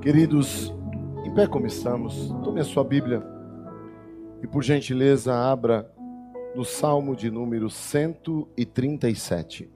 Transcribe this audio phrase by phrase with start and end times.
[0.00, 0.72] Queridos,
[1.24, 3.20] em pé como estamos, tome a sua Bíblia
[4.40, 5.92] e, por gentileza, abra
[6.54, 9.68] no Salmo de número 137.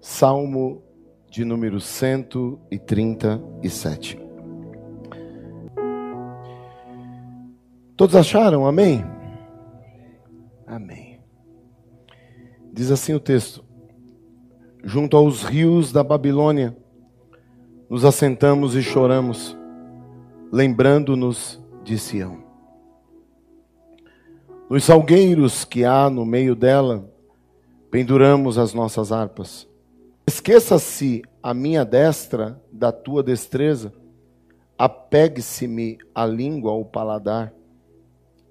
[0.00, 0.82] Salmo
[1.30, 4.18] de número 137.
[7.94, 8.66] Todos acharam?
[8.66, 9.04] Amém?
[10.66, 11.20] Amém.
[12.72, 13.62] Diz assim o texto:
[14.82, 16.74] Junto aos rios da Babilônia,
[17.90, 19.58] nos assentamos e choramos,
[20.52, 22.38] lembrando-nos de Sião.
[24.70, 27.12] Nos salgueiros que há no meio dela,
[27.90, 29.68] penduramos as nossas harpas.
[30.24, 33.92] Esqueça-se a minha destra da tua destreza,
[34.78, 37.52] apegue-se-me a língua ao paladar,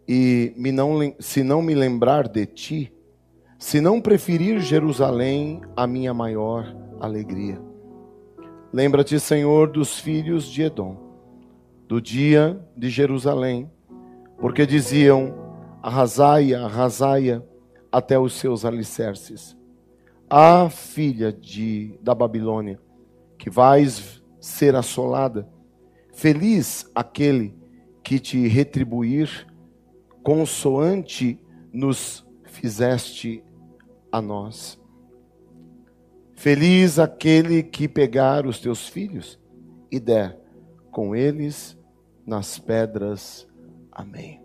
[0.05, 2.93] e me não, se não me lembrar de ti,
[3.57, 7.68] se não preferir Jerusalém a minha maior alegria.
[8.71, 10.95] Lembra-te, Senhor, dos filhos de Edom,
[11.87, 13.69] do dia de Jerusalém,
[14.37, 15.33] porque diziam:
[15.81, 17.43] arrasaia, arrasaia
[17.91, 19.57] até os seus alicerces.
[20.29, 22.79] Ah, filha de, da Babilônia,
[23.39, 25.49] que vais ser assolada,
[26.13, 27.57] feliz aquele
[28.03, 29.47] que te retribuir,
[30.21, 31.39] consoante
[31.73, 33.43] nos fizeste
[34.11, 34.78] a nós.
[36.39, 39.37] Feliz aquele que pegar os teus filhos
[39.91, 40.39] e der
[40.89, 41.77] com eles
[42.25, 43.45] nas pedras.
[43.91, 44.41] Amém.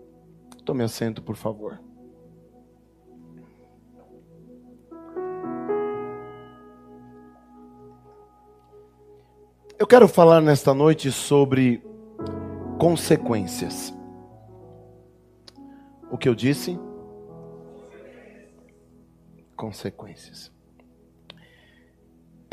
[0.64, 1.80] Tome assento, por favor.
[9.78, 11.80] Eu quero falar nesta noite sobre
[12.76, 13.94] consequências.
[16.10, 16.76] O que eu disse?
[19.54, 20.53] Consequências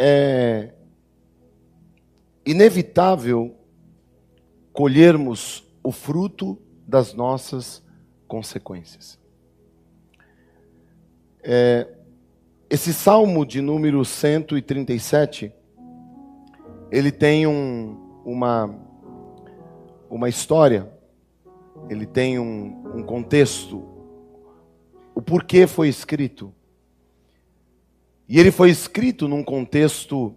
[0.04, 0.74] é
[2.44, 3.56] inevitável
[4.74, 7.84] colhermos o fruto das nossas
[8.28, 9.20] consequências.
[11.44, 11.88] É,
[12.68, 15.54] esse salmo de número 137,
[16.92, 18.76] ele tem um, uma,
[20.10, 20.92] uma história,
[21.90, 23.88] ele tem um, um contexto,
[25.14, 26.52] o porquê foi escrito.
[28.32, 30.34] E ele foi escrito num contexto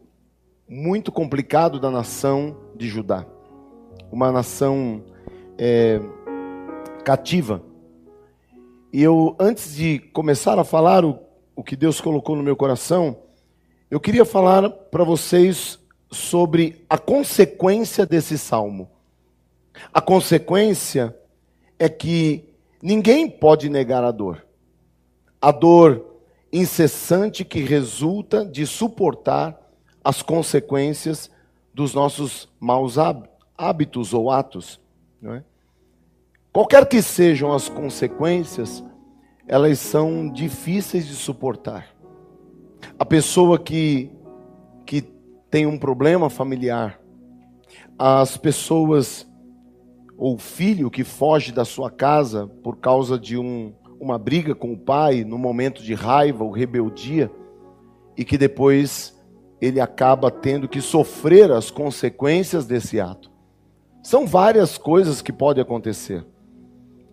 [0.68, 3.24] muito complicado da nação de Judá,
[4.10, 5.00] uma nação
[5.56, 6.00] é,
[7.04, 7.62] cativa.
[8.92, 11.20] E eu, antes de começar a falar o,
[11.54, 13.16] o que Deus colocou no meu coração,
[13.88, 15.78] eu queria falar para vocês
[16.10, 18.90] sobre a consequência desse salmo.
[19.92, 21.16] A consequência
[21.78, 22.52] é que
[22.82, 24.44] ninguém pode negar a dor.
[25.40, 26.13] A dor
[26.54, 29.58] incessante que resulta de suportar
[30.04, 31.28] as consequências
[31.74, 32.94] dos nossos maus
[33.58, 34.80] hábitos ou atos.
[35.24, 35.42] É?
[36.52, 38.84] Qualquer que sejam as consequências,
[39.48, 41.88] elas são difíceis de suportar.
[42.96, 44.12] A pessoa que,
[44.86, 45.02] que
[45.50, 47.00] tem um problema familiar,
[47.98, 49.26] as pessoas
[50.16, 54.78] ou filho que foge da sua casa por causa de um uma briga com o
[54.78, 57.30] pai no momento de raiva ou rebeldia
[58.16, 59.14] e que depois
[59.60, 63.30] ele acaba tendo que sofrer as consequências desse ato.
[64.02, 66.26] São várias coisas que podem acontecer.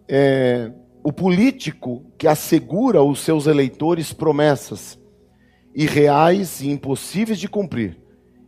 [0.08, 0.72] É,
[1.03, 5.00] o político que assegura aos seus eleitores promessas
[5.74, 7.97] irreais e impossíveis de cumprir,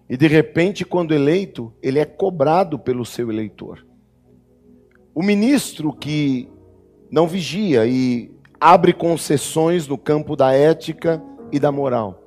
[0.09, 3.85] e de repente, quando eleito, ele é cobrado pelo seu eleitor.
[5.15, 6.49] O ministro que
[7.13, 12.19] não vigia e abre concessões no campo da ética e da moral.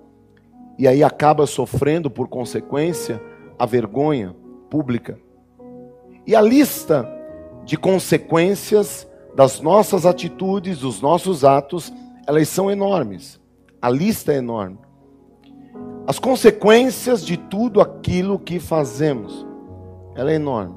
[0.79, 3.21] E aí acaba sofrendo, por consequência,
[3.59, 4.33] a vergonha
[4.71, 5.19] pública.
[6.25, 7.05] E a lista
[7.65, 11.93] de consequências das nossas atitudes, dos nossos atos,
[12.25, 13.41] elas são enormes.
[13.83, 14.79] A lista é enorme.
[16.07, 19.45] As consequências de tudo aquilo que fazemos,
[20.15, 20.77] ela é enorme.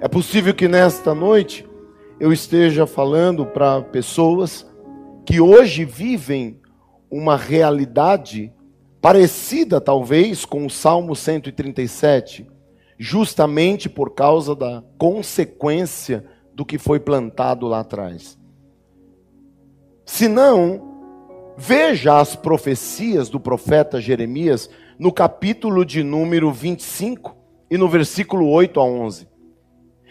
[0.00, 1.70] É possível que nesta noite
[2.22, 4.64] eu esteja falando para pessoas
[5.26, 6.60] que hoje vivem
[7.10, 8.52] uma realidade
[9.00, 12.46] parecida, talvez, com o Salmo 137,
[12.96, 16.24] justamente por causa da consequência
[16.54, 18.38] do que foi plantado lá atrás.
[20.06, 27.36] Se não, veja as profecias do profeta Jeremias no capítulo de número 25
[27.68, 29.31] e no versículo 8 a 11.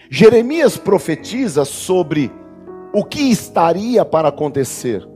[0.10, 2.32] Jeremias profetiza sobre
[2.94, 5.08] o que estaria para acontecer.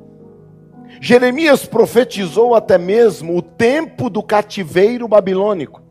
[1.01, 5.81] Jeremias profetizou até mesmo o tempo do cativeiro babilônico.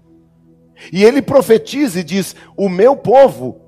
[0.93, 3.61] E ele profetiza e diz: O meu povo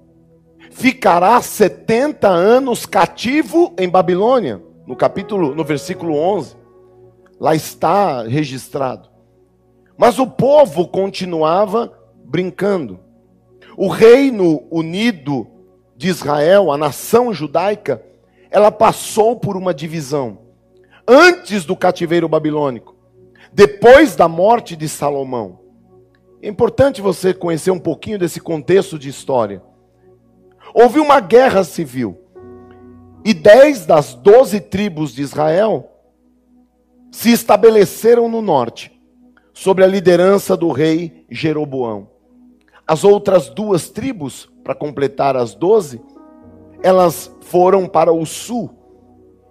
[0.71, 6.57] ficará 70 anos cativo em Babilônia, no capítulo, no versículo 11.
[7.39, 9.09] Lá está registrado.
[9.97, 11.93] Mas o povo continuava
[12.25, 13.01] brincando.
[13.77, 15.47] O reino unido
[15.97, 18.03] de Israel, a nação judaica,
[18.51, 20.39] ela passou por uma divisão.
[21.07, 22.97] Antes do cativeiro babilônico,
[23.53, 25.61] depois da morte de Salomão.
[26.43, 29.63] É importante você conhecer um pouquinho desse contexto de história.
[30.75, 32.19] Houve uma guerra civil.
[33.25, 35.91] E dez das doze tribos de Israel
[37.11, 38.93] se estabeleceram no norte,
[39.53, 42.16] sob a liderança do rei Jeroboão.
[42.87, 46.01] As outras duas tribos, para completar as doze,
[46.83, 48.71] elas foram para o sul,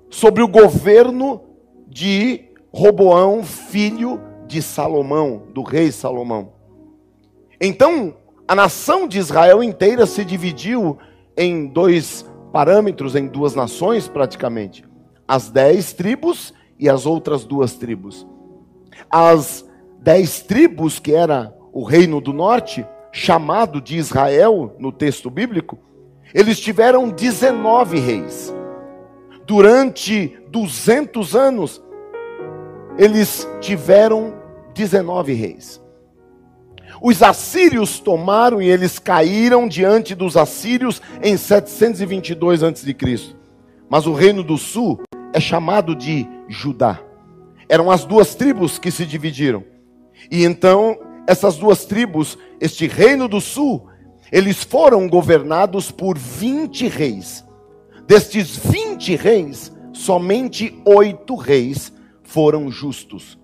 [0.09, 1.41] sobre o governo
[1.87, 6.53] de Roboão, filho de Salomão, do rei Salomão.
[7.59, 8.15] Então,
[8.47, 10.97] a nação de Israel inteira se dividiu
[11.35, 14.85] em dois parâmetros, em duas nações praticamente:
[15.27, 18.25] as dez tribos e as outras duas tribos.
[19.09, 19.65] As
[19.99, 22.85] dez tribos, que era o reino do norte,
[23.15, 25.79] chamado de Israel no texto bíblico,
[26.33, 28.53] eles tiveram 19 reis.
[29.47, 31.81] Durante 200 anos,
[32.97, 34.33] eles tiveram
[34.73, 35.81] 19 reis.
[37.01, 42.95] Os assírios tomaram e eles caíram diante dos assírios em 722 a.C.
[43.89, 44.99] Mas o reino do sul
[45.31, 46.99] é chamado de Judá.
[47.69, 49.63] Eram as duas tribos que se dividiram.
[50.29, 50.97] E então
[51.27, 53.87] essas duas tribos, este reino do sul,
[54.31, 57.45] eles foram governados por 20 reis.
[58.07, 61.91] Destes 20 reis, somente oito reis
[62.23, 63.37] foram justos.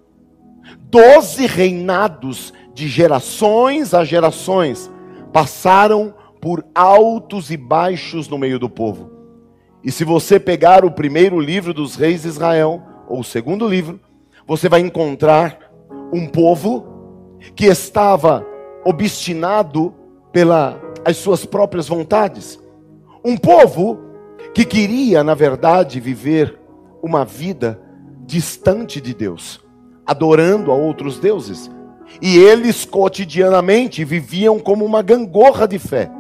[0.90, 4.90] Doze reinados de gerações a gerações
[5.34, 9.12] passaram por altos e baixos no meio do povo.
[9.84, 14.00] E se você pegar o primeiro livro dos reis de Israel, ou o segundo livro,
[14.46, 15.72] você vai encontrar
[16.14, 16.91] um povo
[17.56, 18.46] que estava
[18.86, 19.94] obstinado
[20.32, 20.78] pelas
[21.16, 22.60] suas próprias vontades.
[23.24, 24.00] Um povo
[24.54, 26.60] que queria, na verdade, viver
[27.02, 27.82] uma vida
[28.26, 29.60] distante de Deus,
[30.06, 31.70] adorando a outros deuses.
[32.22, 36.12] E eles cotidianamente viviam como uma gangorra de fé.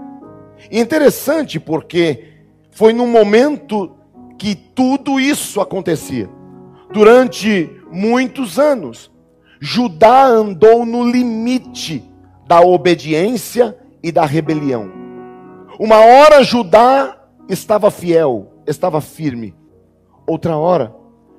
[0.69, 2.31] E interessante porque
[2.71, 3.91] foi num momento
[4.37, 6.29] que tudo isso acontecia.
[6.91, 9.10] Durante muitos anos,
[9.63, 12.03] Judá andou no limite
[12.47, 14.91] da obediência e da rebelião.
[15.79, 17.15] Uma hora Judá
[17.47, 19.53] estava fiel, estava firme.
[20.25, 20.95] Outra hora,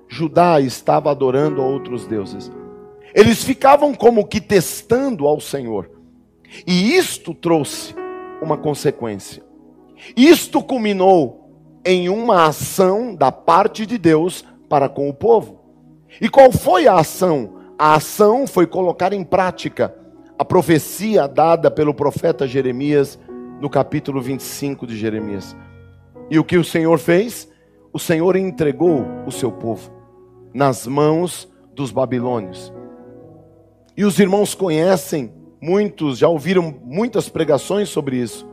[0.07, 2.49] Judá estava adorando a outros deuses.
[3.13, 5.91] Eles ficavam como que testando ao Senhor.
[6.65, 7.93] E isto trouxe
[8.41, 9.43] uma consequência.
[10.17, 11.51] Isto culminou
[11.85, 15.59] em uma ação da parte de Deus para com o povo.
[16.21, 17.62] E qual foi a ação?
[17.83, 19.93] A ação foi colocar em prática
[20.39, 23.19] a profecia dada pelo profeta Jeremias
[23.61, 25.57] no capítulo 25 de Jeremias.
[26.31, 27.51] E o que o Senhor fez?
[27.93, 29.91] O Senhor entregou o seu povo
[30.55, 32.73] nas mãos dos babilônios.
[33.97, 38.49] E os irmãos conhecem, muitos já ouviram muitas pregações sobre isso.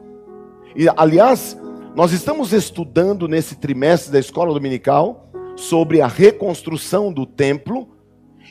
[0.75, 1.55] E aliás,
[1.95, 7.98] nós estamos estudando nesse trimestre da escola dominical sobre a reconstrução do templo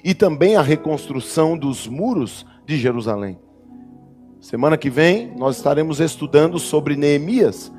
[0.03, 3.39] e também a reconstrução dos muros de Jerusalém.
[4.41, 7.73] Semana que vem nós estaremos estudando sobre Neemias.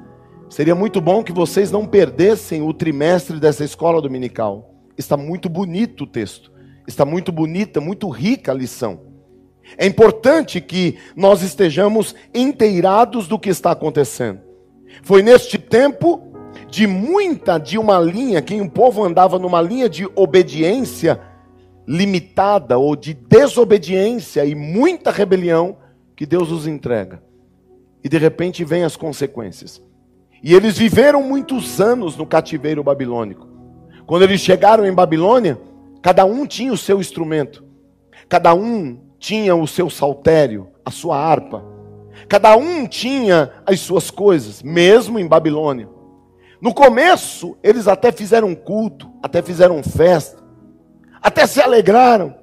[0.49, 4.73] Seria muito bom que vocês não perdessem o trimestre dessa escola dominical.
[4.97, 6.51] Está muito bonito o texto,
[6.87, 9.01] está muito bonita, muito rica a lição.
[9.77, 14.41] É importante que nós estejamos inteirados do que está acontecendo.
[15.03, 16.23] Foi neste tempo
[16.69, 21.19] de muita, de uma linha, que o povo andava numa linha de obediência
[21.89, 25.77] limitada ou de desobediência e muita rebelião
[26.15, 27.19] que Deus os entrega.
[28.03, 29.81] E de repente vem as consequências.
[30.43, 33.47] E eles viveram muitos anos no cativeiro babilônico.
[34.05, 35.59] Quando eles chegaram em Babilônia,
[35.99, 37.65] cada um tinha o seu instrumento.
[38.29, 41.65] Cada um tinha o seu saltério, a sua harpa.
[42.27, 45.89] Cada um tinha as suas coisas, mesmo em Babilônia.
[46.61, 50.38] No começo, eles até fizeram culto, até fizeram festa
[51.21, 52.35] até se alegraram,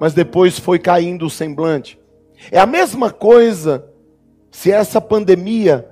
[0.00, 1.98] mas depois foi caindo o semblante.
[2.50, 3.86] É a mesma coisa
[4.50, 5.88] se essa pandemia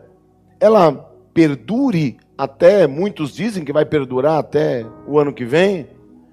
[0.60, 0.92] ela
[1.32, 5.88] perdure até, muitos dizem que vai perdurar até o ano que vem,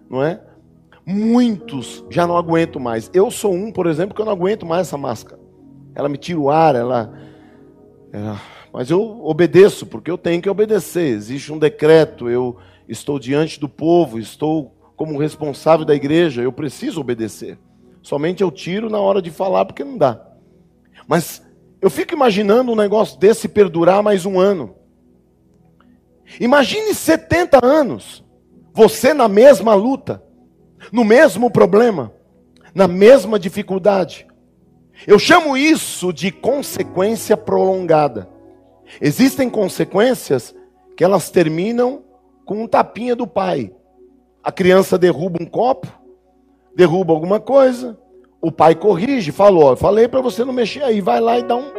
[0.10, 0.40] não é?
[1.06, 3.10] Muitos já não aguentam mais.
[3.14, 5.40] Eu sou um, por exemplo, que eu não aguento mais essa máscara.
[5.94, 7.14] ela me tira o ar, ela,
[8.12, 8.40] ela.
[8.72, 11.08] Mas eu obedeço, porque eu tenho que obedecer.
[11.08, 12.58] Existe um decreto, eu
[12.88, 17.58] estou diante do povo, estou como responsável da igreja, eu preciso obedecer.
[18.04, 20.24] Somente eu tiro na hora de falar, porque não dá.
[21.08, 21.42] Mas
[21.82, 24.76] eu fico imaginando um negócio desse perdurar mais um ano.
[26.40, 28.24] Imagine 70 anos,
[28.72, 30.24] você na mesma luta,
[30.92, 32.14] no mesmo problema,
[32.72, 34.28] na mesma dificuldade.
[35.08, 38.30] Eu chamo isso de consequência prolongada.
[39.02, 40.54] Existem consequências
[40.96, 42.04] que elas terminam
[42.46, 43.74] com um tapinha do pai.
[44.44, 45.88] A criança derruba um copo,
[46.76, 47.98] derruba alguma coisa,
[48.42, 51.72] o pai corrige, falou, falei para você não mexer aí, vai lá e dá um,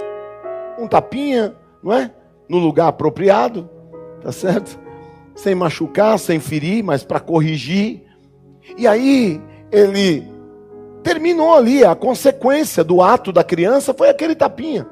[0.78, 2.12] um tapinha, não é?
[2.49, 3.69] No lugar apropriado,
[4.21, 4.78] tá certo?
[5.35, 8.02] Sem machucar, sem ferir, mas para corrigir.
[8.78, 9.40] E aí
[9.73, 10.31] ele
[11.02, 14.87] terminou ali, a consequência do ato da criança foi aquele tapinha.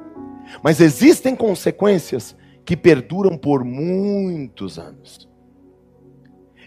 [0.61, 2.35] Mas existem consequências
[2.65, 5.30] que perduram por muitos anos.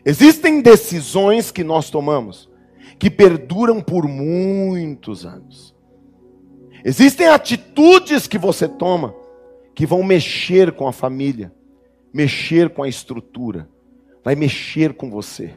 [0.04, 2.50] Existem decisões que nós tomamos
[2.98, 5.74] que perduram por muitos anos.
[6.84, 9.14] Existem atitudes que você toma
[9.74, 11.52] que vão mexer com a família,
[12.12, 13.68] mexer com a estrutura,
[14.22, 15.54] vai mexer com você.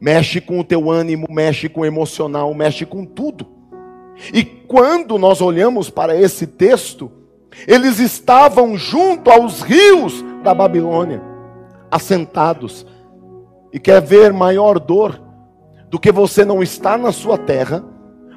[0.00, 3.46] Mexe com o teu ânimo, mexe com o emocional, mexe com tudo.
[4.32, 7.10] E quando nós olhamos para esse texto,
[7.66, 11.22] eles estavam junto aos rios da Babilônia,
[11.90, 12.86] assentados.
[13.76, 15.20] E quer ver maior dor
[15.90, 17.84] do que você não estar na sua terra,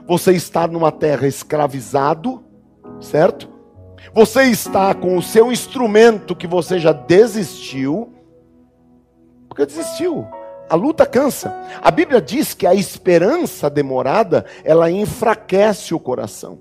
[0.05, 2.43] você estar numa terra escravizado,
[2.99, 3.47] certo?
[4.13, 8.13] Você está com o seu instrumento que você já desistiu,
[9.47, 10.27] porque desistiu.
[10.69, 11.55] A luta cansa.
[11.81, 16.59] A Bíblia diz que a esperança demorada, ela enfraquece o coração.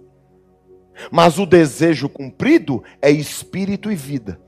[1.11, 4.41] Mas o desejo cumprido é espírito e vida.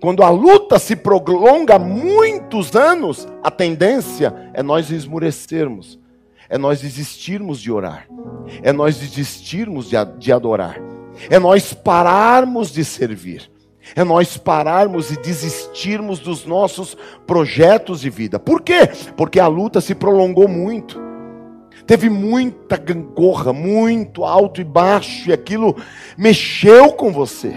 [0.00, 5.98] Quando a luta se prolonga muitos anos, a tendência é nós esmurecermos,
[6.48, 8.06] é nós desistirmos de orar,
[8.62, 10.78] é nós desistirmos de adorar,
[11.30, 13.50] é nós pararmos de servir,
[13.94, 18.38] é nós pararmos e desistirmos dos nossos projetos de vida.
[18.38, 18.88] Por quê?
[19.16, 21.00] Porque a luta se prolongou muito.
[21.86, 25.76] Teve muita gangorra, muito alto e baixo, e aquilo
[26.18, 27.54] mexeu com você.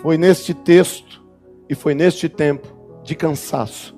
[0.00, 1.22] Foi neste texto
[1.68, 2.68] e foi neste tempo
[3.02, 3.96] de cansaço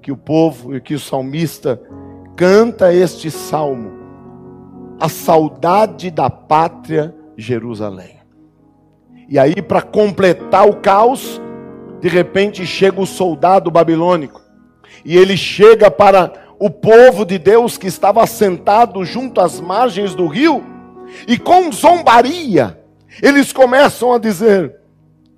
[0.00, 1.80] que o povo e que o salmista
[2.36, 3.92] canta este salmo,
[5.00, 8.18] a saudade da pátria Jerusalém.
[9.28, 11.40] E aí, para completar o caos,
[12.00, 14.42] de repente chega o soldado babilônico,
[15.04, 20.26] e ele chega para o povo de Deus que estava assentado junto às margens do
[20.26, 20.62] rio,
[21.26, 22.78] e com zombaria,
[23.22, 24.83] eles começam a dizer: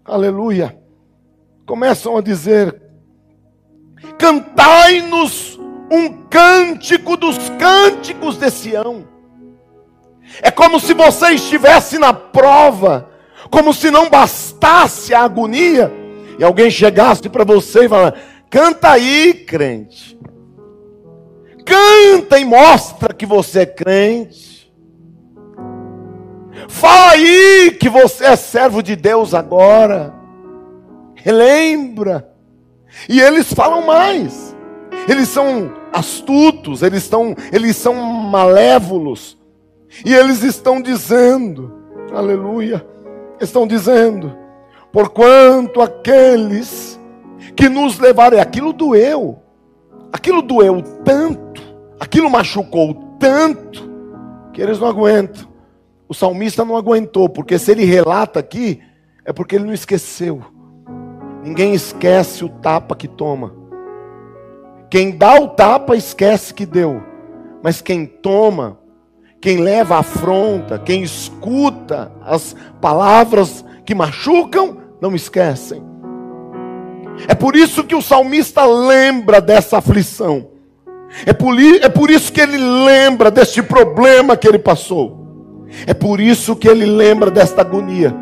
[0.06, 0.78] aleluia,
[1.66, 2.80] começam a dizer:
[4.18, 5.58] cantai-nos
[5.90, 9.06] um cântico dos cânticos de Sião.
[10.42, 13.08] É como se você estivesse na prova,
[13.50, 15.92] como se não bastasse a agonia,
[16.38, 18.18] e alguém chegasse para você e falasse:
[18.50, 20.16] canta aí, crente.
[21.64, 24.55] Canta e mostra que você é crente.
[26.68, 30.14] Fala aí que você é servo de Deus agora.
[31.14, 32.30] Relembra.
[33.08, 34.54] E eles falam mais.
[35.08, 39.38] Eles são astutos, eles, estão, eles são malévolos.
[40.04, 41.72] E eles estão dizendo,
[42.12, 42.86] aleluia,
[43.40, 44.36] estão dizendo,
[44.92, 47.00] porquanto aqueles
[47.54, 49.38] que nos levaram, aquilo doeu,
[50.12, 51.62] aquilo doeu tanto,
[51.98, 53.88] aquilo machucou tanto,
[54.52, 55.55] que eles não aguentam.
[56.08, 58.80] O salmista não aguentou, porque se ele relata aqui,
[59.24, 60.40] é porque ele não esqueceu.
[61.42, 63.54] Ninguém esquece o tapa que toma.
[64.88, 67.02] Quem dá o tapa esquece que deu,
[67.62, 68.78] mas quem toma,
[69.40, 75.82] quem leva a afronta, quem escuta as palavras que machucam, não esquecem.
[77.26, 80.50] É por isso que o salmista lembra dessa aflição.
[81.24, 85.25] É por, é por isso que ele lembra deste problema que ele passou.
[85.86, 88.14] É por isso que ele lembra desta agonia.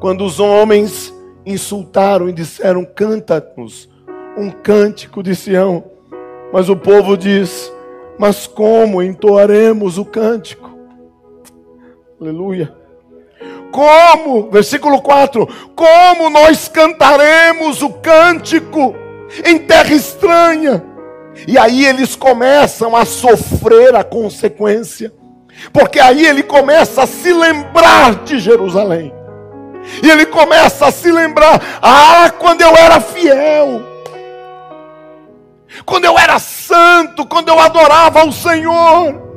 [0.00, 1.14] Quando os homens
[1.46, 3.88] insultaram e disseram: Canta-nos
[4.36, 5.84] um cântico de Sião.
[6.52, 7.72] Mas o povo diz:
[8.18, 10.70] Mas como entoaremos o cântico?
[12.20, 12.74] Aleluia.
[13.70, 18.94] Como, versículo 4: Como nós cantaremos o cântico
[19.44, 20.84] em terra estranha?
[21.48, 25.12] E aí eles começam a sofrer a consequência.
[25.72, 29.12] Porque aí ele começa a se lembrar de Jerusalém.
[30.02, 33.82] E ele começa a se lembrar: ah, quando eu era fiel,
[35.84, 39.30] quando eu era santo, quando eu adorava o Senhor.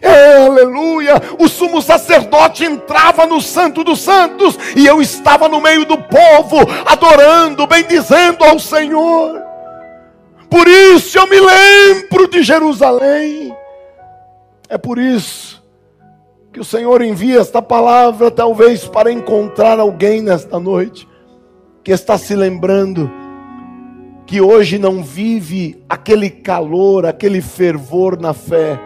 [0.00, 1.20] É, aleluia!
[1.38, 6.58] O sumo sacerdote entrava no Santo dos Santos e eu estava no meio do povo,
[6.86, 9.42] adorando, bendizendo ao Senhor.
[10.48, 13.54] Por isso eu me lembro de Jerusalém.
[14.72, 15.62] É por isso
[16.50, 21.06] que o Senhor envia esta palavra, talvez para encontrar alguém nesta noite
[21.84, 23.10] que está se lembrando
[24.24, 28.80] que hoje não vive aquele calor, aquele fervor na fé,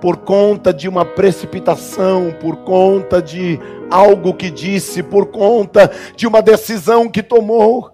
[0.00, 3.60] por conta de uma precipitação, por conta de
[3.92, 7.88] algo que disse, por conta de uma decisão que tomou,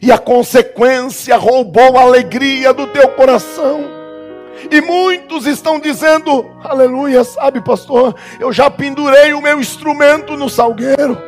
[0.00, 3.93] e a consequência roubou a alegria do teu coração.
[4.70, 11.18] E muitos estão dizendo, aleluia, sabe, pastor, eu já pendurei o meu instrumento no salgueiro.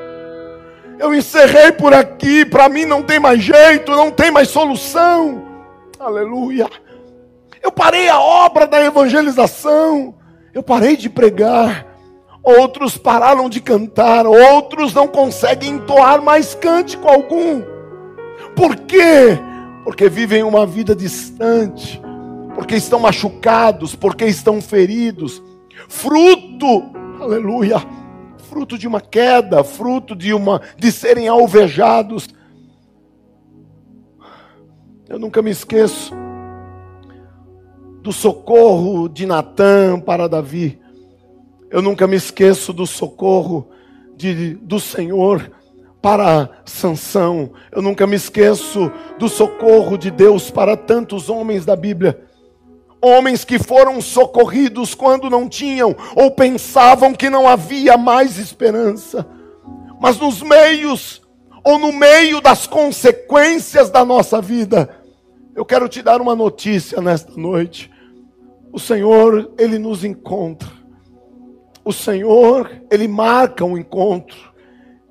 [0.98, 5.42] Eu encerrei por aqui, para mim não tem mais jeito, não tem mais solução.
[5.98, 6.66] Aleluia.
[7.62, 10.14] Eu parei a obra da evangelização.
[10.54, 11.86] Eu parei de pregar.
[12.42, 17.60] Outros pararam de cantar, outros não conseguem entoar mais cântico algum.
[18.54, 19.36] Por quê?
[19.82, 22.00] Porque vivem uma vida distante
[22.56, 25.42] porque estão machucados, porque estão feridos,
[25.90, 27.76] fruto, aleluia,
[28.48, 32.26] fruto de uma queda, fruto de uma de serem alvejados.
[35.06, 36.14] Eu nunca me esqueço
[38.00, 40.80] do socorro de Natã para Davi.
[41.70, 43.68] Eu nunca me esqueço do socorro
[44.16, 45.52] de, do Senhor
[46.00, 47.50] para Sansão.
[47.70, 52.25] Eu nunca me esqueço do socorro de Deus para tantos homens da Bíblia
[53.00, 59.26] homens que foram socorridos quando não tinham ou pensavam que não havia mais esperança.
[60.00, 61.22] Mas nos meios
[61.64, 64.88] ou no meio das consequências da nossa vida,
[65.54, 67.90] eu quero te dar uma notícia nesta noite.
[68.72, 70.68] O Senhor, ele nos encontra.
[71.84, 74.52] O Senhor, ele marca um encontro.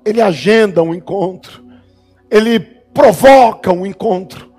[0.04, 1.64] Ele agenda um encontro.
[2.30, 4.52] Ele provoca um encontro.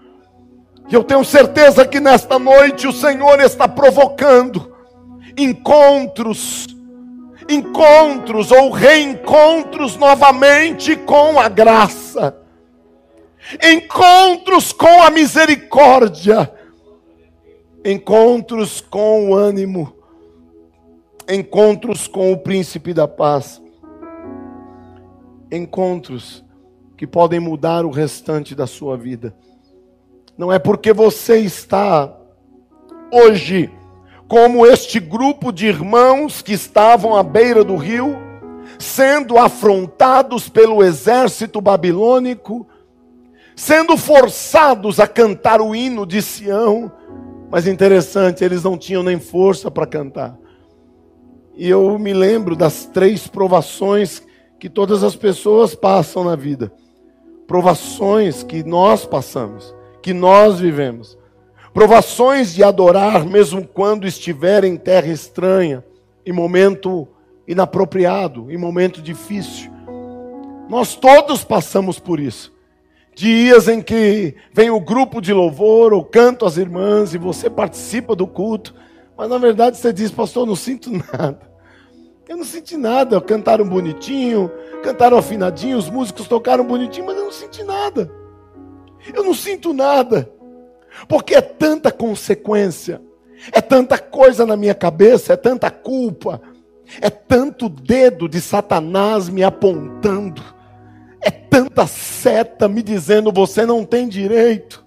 [0.90, 4.74] E eu tenho certeza que nesta noite o Senhor está provocando
[5.38, 6.66] encontros,
[7.50, 12.38] encontros ou reencontros novamente com a graça,
[13.62, 16.52] encontros com a misericórdia,
[17.84, 19.94] encontros com o ânimo,
[21.30, 23.62] encontros com o príncipe da paz,
[25.52, 26.46] encontros
[26.96, 29.36] que podem mudar o restante da sua vida.
[30.38, 32.16] Não é porque você está
[33.12, 33.72] hoje
[34.28, 38.16] como este grupo de irmãos que estavam à beira do rio,
[38.78, 42.68] sendo afrontados pelo exército babilônico,
[43.56, 46.92] sendo forçados a cantar o hino de Sião,
[47.50, 50.38] mas interessante, eles não tinham nem força para cantar.
[51.56, 54.22] E eu me lembro das três provações
[54.60, 56.72] que todas as pessoas passam na vida.
[57.48, 59.77] Provações que nós passamos
[60.08, 61.18] que nós vivemos.
[61.74, 65.84] Provações de adorar, mesmo quando estiver em terra estranha,
[66.26, 67.06] em momento
[67.46, 69.70] inapropriado, em momento difícil.
[70.70, 72.54] Nós todos passamos por isso.
[73.14, 78.16] Dias em que vem o grupo de louvor, ou canto as irmãs, e você participa
[78.16, 78.74] do culto,
[79.18, 81.52] mas na verdade você diz, pastor, não sinto nada.
[82.30, 83.20] Eu não senti nada.
[83.20, 84.50] Cantaram bonitinho,
[84.82, 88.10] cantaram afinadinho, os músicos tocaram bonitinho, mas eu não senti nada.
[89.14, 90.32] Eu não sinto nada,
[91.08, 93.02] porque é tanta consequência,
[93.52, 96.42] é tanta coisa na minha cabeça, é tanta culpa,
[97.02, 100.42] é tanto dedo de Satanás me apontando,
[101.22, 104.86] é tanta seta me dizendo você não tem direito.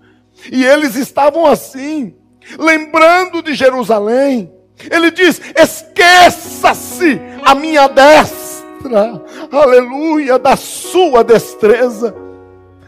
[0.50, 2.14] E eles estavam assim,
[2.58, 4.50] lembrando de Jerusalém.
[4.90, 12.14] Ele diz: esqueça-se a minha destra, aleluia, da sua destreza.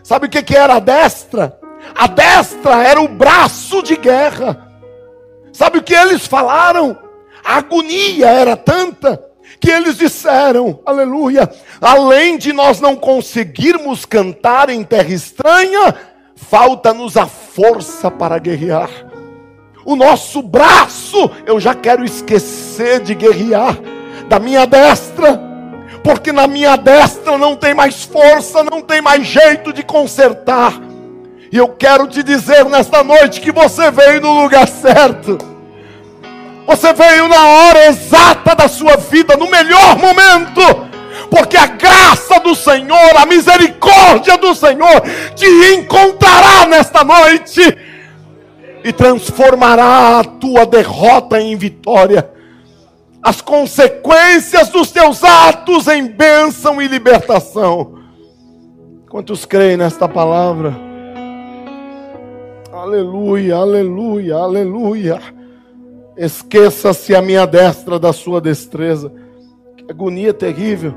[0.02, 1.58] Sabe o que, que era a destra?
[1.94, 4.68] A destra era o braço de guerra.
[5.52, 6.98] Sabe o que eles falaram?
[7.44, 9.22] A agonia era tanta
[9.60, 11.48] que eles disseram, aleluia,
[11.80, 15.94] além de nós não conseguirmos cantar em terra estranha,
[16.34, 18.90] falta-nos a força para guerrear.
[19.84, 23.78] O nosso braço, eu já quero esquecer de guerrear,
[24.28, 25.51] da minha destra
[26.02, 30.80] porque na minha destra não tem mais força, não tem mais jeito de consertar.
[31.50, 35.38] E eu quero te dizer nesta noite que você veio no lugar certo.
[36.66, 40.92] Você veio na hora exata da sua vida, no melhor momento
[41.32, 45.00] porque a graça do Senhor, a misericórdia do Senhor
[45.34, 47.74] te encontrará nesta noite
[48.84, 52.30] e transformará a tua derrota em vitória,
[53.22, 57.98] as consequências dos teus atos em bênção e libertação.
[59.08, 60.74] Quantos creem nesta palavra?
[62.72, 65.20] Aleluia, aleluia, aleluia.
[66.16, 69.12] Esqueça-se a minha destra da sua destreza.
[69.76, 70.94] Que agonia terrível.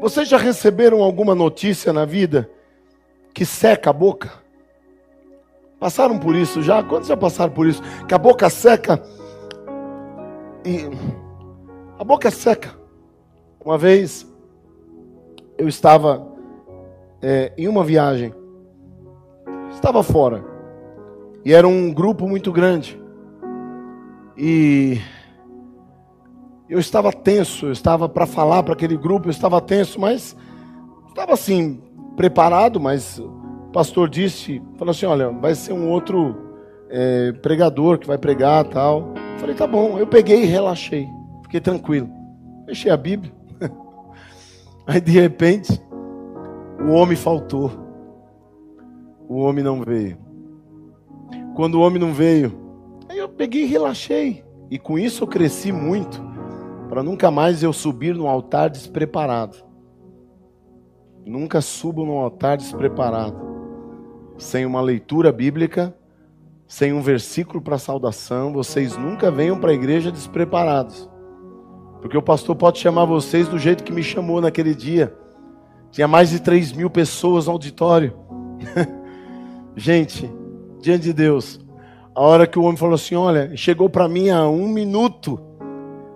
[0.00, 2.48] Vocês já receberam alguma notícia na vida
[3.34, 4.32] que seca a boca?
[5.80, 6.82] Passaram por isso já?
[6.82, 7.82] Quantos já passaram por isso?
[8.06, 9.02] Que a boca seca
[10.64, 10.88] e
[12.02, 12.74] a boca é seca.
[13.64, 14.26] Uma vez
[15.56, 16.26] eu estava
[17.22, 18.34] é, em uma viagem,
[19.70, 20.44] estava fora.
[21.44, 23.00] E era um grupo muito grande.
[24.36, 25.00] E
[26.68, 30.36] eu estava tenso, eu estava para falar para aquele grupo, eu estava tenso, mas
[31.08, 31.80] estava assim,
[32.16, 36.34] preparado, mas o pastor disse, falou assim, olha, vai ser um outro
[36.90, 39.14] é, pregador que vai pregar tal.
[39.34, 41.08] Eu falei, tá bom, eu peguei e relaxei,
[41.52, 42.08] fiquei tranquilo.
[42.64, 43.30] Fechei a Bíblia.
[44.86, 45.78] Aí de repente,
[46.80, 47.70] o homem faltou.
[49.28, 50.16] O homem não veio.
[51.54, 52.58] Quando o homem não veio,
[53.08, 54.42] aí eu peguei e relaxei.
[54.70, 56.22] E com isso eu cresci muito
[56.88, 59.58] para nunca mais eu subir no altar despreparado.
[61.24, 63.36] Nunca subo no altar despreparado,
[64.38, 65.94] sem uma leitura bíblica,
[66.66, 68.52] sem um versículo para saudação.
[68.52, 71.08] Vocês nunca venham para a igreja despreparados,
[72.02, 75.16] porque o pastor pode chamar vocês do jeito que me chamou naquele dia.
[75.90, 78.14] Tinha mais de 3 mil pessoas no auditório.
[79.74, 80.30] Gente,
[80.80, 81.58] diante de Deus,
[82.14, 85.40] a hora que o homem falou assim: Olha, chegou para mim há um minuto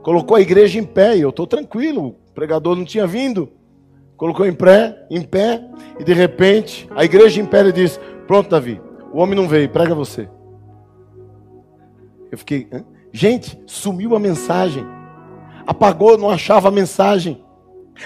[0.06, 3.50] colocou a igreja em pé, e eu estou tranquilo, o pregador não tinha vindo.
[4.16, 5.60] Colocou em pé, em pé,
[5.98, 8.80] e de repente a igreja em pé ele disse: Pronto, Davi,
[9.12, 10.28] o homem não veio, prega você.
[12.30, 12.84] Eu fiquei, Hã?
[13.10, 14.86] gente, sumiu a mensagem,
[15.66, 17.42] apagou, não achava a mensagem.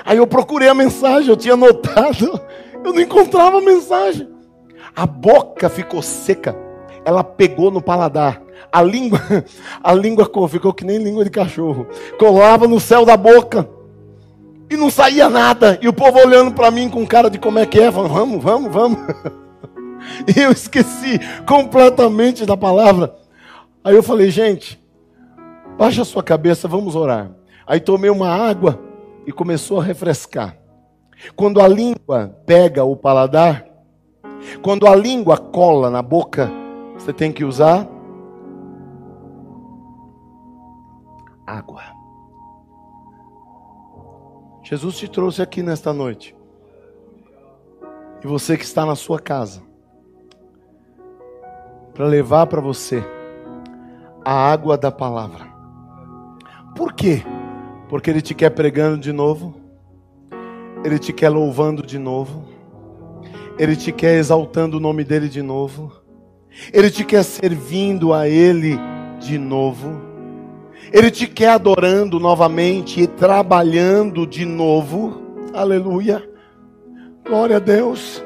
[0.04, 2.40] Aí eu procurei a mensagem, eu tinha notado,
[2.84, 4.28] eu não encontrava a mensagem.
[4.94, 6.56] A boca ficou seca,
[7.04, 8.42] ela pegou no paladar.
[8.72, 9.20] A língua,
[9.82, 11.86] a língua ficou que nem língua de cachorro.
[12.18, 13.68] Colava no céu da boca.
[14.68, 15.78] E não saía nada.
[15.82, 17.90] E o povo olhando para mim com cara de como é que é.
[17.90, 18.98] Falando, vamos, vamos, vamos.
[20.26, 23.14] E eu esqueci completamente da palavra.
[23.84, 24.80] Aí eu falei, gente,
[25.76, 27.30] baixa a sua cabeça, vamos orar.
[27.70, 28.80] Aí tomei uma água
[29.24, 30.59] e começou a refrescar.
[31.37, 33.64] Quando a língua pega o paladar,
[34.61, 36.50] quando a língua cola na boca,
[36.94, 37.87] você tem que usar
[41.46, 41.83] água.
[44.64, 46.37] Jesus te trouxe aqui nesta noite.
[48.20, 49.62] E você que está na sua casa,
[51.94, 53.00] para levar para você
[54.24, 55.46] a água da palavra.
[56.74, 57.22] Por quê?
[57.90, 59.57] Porque Ele te quer pregando de novo,
[60.85, 62.44] Ele te quer louvando de novo,
[63.59, 65.92] Ele te quer exaltando o nome dEle de novo,
[66.72, 68.79] Ele te quer servindo a Ele
[69.18, 70.09] de novo.
[70.92, 75.20] Ele te quer adorando novamente e trabalhando de novo.
[75.53, 76.22] Aleluia.
[77.24, 78.22] Glória a Deus.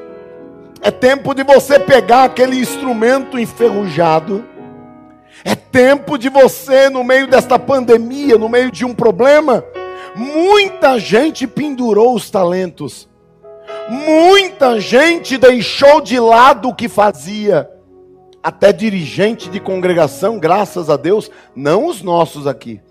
[0.81, 4.45] É tempo de você pegar aquele instrumento enferrujado.
[5.47, 9.63] É tempo de você, no meio desta pandemia, no meio de um problema,
[10.15, 13.07] muita gente pendurou os talentos.
[13.87, 17.69] Muita gente deixou de lado o que fazia
[18.41, 22.81] até dirigente de congregação, graças a Deus, não os nossos aqui.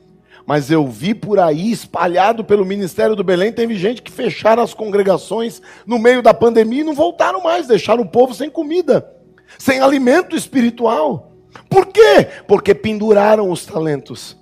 [0.46, 4.72] Mas eu vi por aí, espalhado pelo Ministério do Belém, teve gente que fecharam as
[4.72, 9.12] congregações no meio da pandemia e não voltaram mais, deixaram o povo sem comida,
[9.58, 11.33] sem alimento espiritual.
[11.68, 12.28] Por quê?
[12.46, 14.36] Porque penduraram os talentos,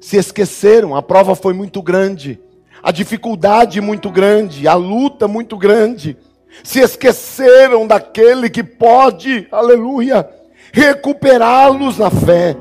[0.00, 2.40] se esqueceram, a prova foi muito grande,
[2.82, 6.16] a dificuldade muito grande, a luta muito grande
[6.62, 10.28] se esqueceram daquele que pode, aleluia,
[10.72, 12.56] recuperá-los na fé.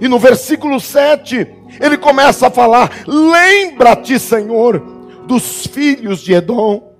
[0.00, 1.46] E no versículo 7,
[1.80, 4.78] ele começa a falar: Lembra-te, Senhor,
[5.26, 6.92] dos filhos de Edom,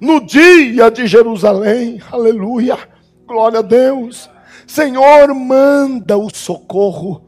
[0.00, 2.78] no dia de Jerusalém, aleluia,
[3.26, 4.28] glória a Deus.
[4.70, 7.22] Senhor, manda o socorro.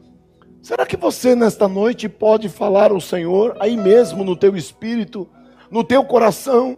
[0.61, 5.27] Será que você nesta noite pode falar ao Senhor aí mesmo no teu espírito,
[5.69, 6.77] no teu coração?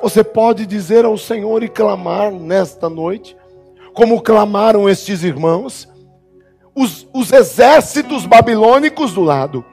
[0.00, 3.36] Você pode dizer ao Senhor e clamar nesta noite,
[3.92, 5.88] como clamaram estes irmãos.
[6.76, 9.64] os, os exércitos babilônicos do lado,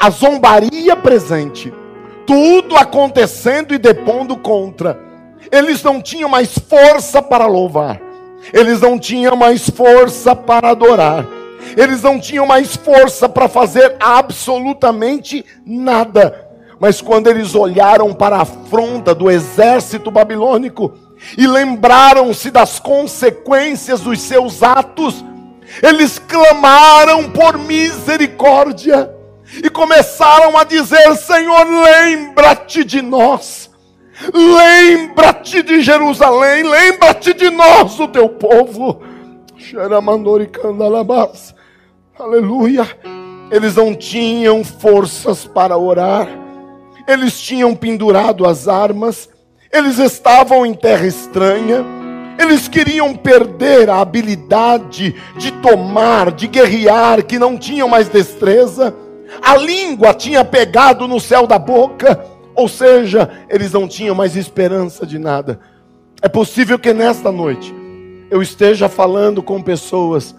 [0.00, 1.74] a zombaria presente,
[2.24, 4.96] tudo acontecendo e depondo contra.
[5.50, 8.00] Eles não tinham mais força para louvar,
[8.52, 11.26] eles não tinham mais força para adorar,
[11.76, 16.48] eles não tinham mais força para fazer absolutamente nada.
[16.80, 20.92] Mas quando eles olharam para a afronta do exército babilônico
[21.38, 25.24] e lembraram-se das consequências dos seus atos,
[25.80, 29.08] eles clamaram por misericórdia
[29.62, 33.70] e começaram a dizer: Senhor, lembra-te de nós,
[34.32, 39.02] lembra-te de Jerusalém, lembra-te de nós, o teu povo.
[42.18, 42.86] Aleluia.
[43.50, 46.26] Eles não tinham forças para orar,
[47.06, 49.28] eles tinham pendurado as armas,
[49.70, 51.84] eles estavam em terra estranha,
[52.38, 58.94] eles queriam perder a habilidade de tomar, de guerrear, que não tinham mais destreza.
[59.42, 65.06] A língua tinha pegado no céu da boca, ou seja, eles não tinham mais esperança
[65.06, 65.60] de nada.
[66.20, 67.74] É possível que nesta noite
[68.30, 70.34] eu esteja falando com pessoas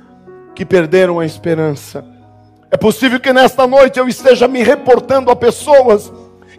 [0.55, 2.05] que perderam a esperança.
[2.71, 6.11] É possível que nesta noite eu esteja me reportando a pessoas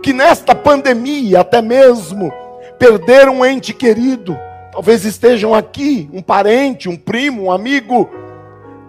[0.03, 2.33] que nesta pandemia até mesmo
[2.79, 4.39] perderam um ente querido.
[4.73, 8.11] Talvez estejam aqui, um parente, um primo, um amigo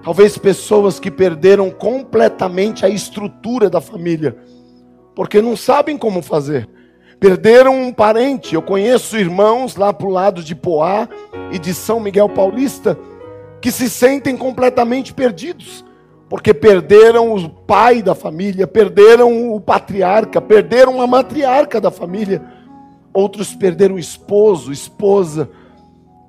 [0.06, 4.38] Talvez pessoas que perderam completamente a estrutura da família,
[5.16, 6.68] porque não sabem como fazer.
[7.20, 8.54] Perderam um parente.
[8.54, 11.08] Eu conheço irmãos lá para o lado de Poá
[11.52, 12.98] e de São Miguel Paulista
[13.62, 15.84] que se sentem completamente perdidos,
[16.30, 22.44] porque perderam o pai da família, perderam o patriarca, perderam a matriarca da família.
[23.12, 25.50] Outros perderam o esposo, esposa.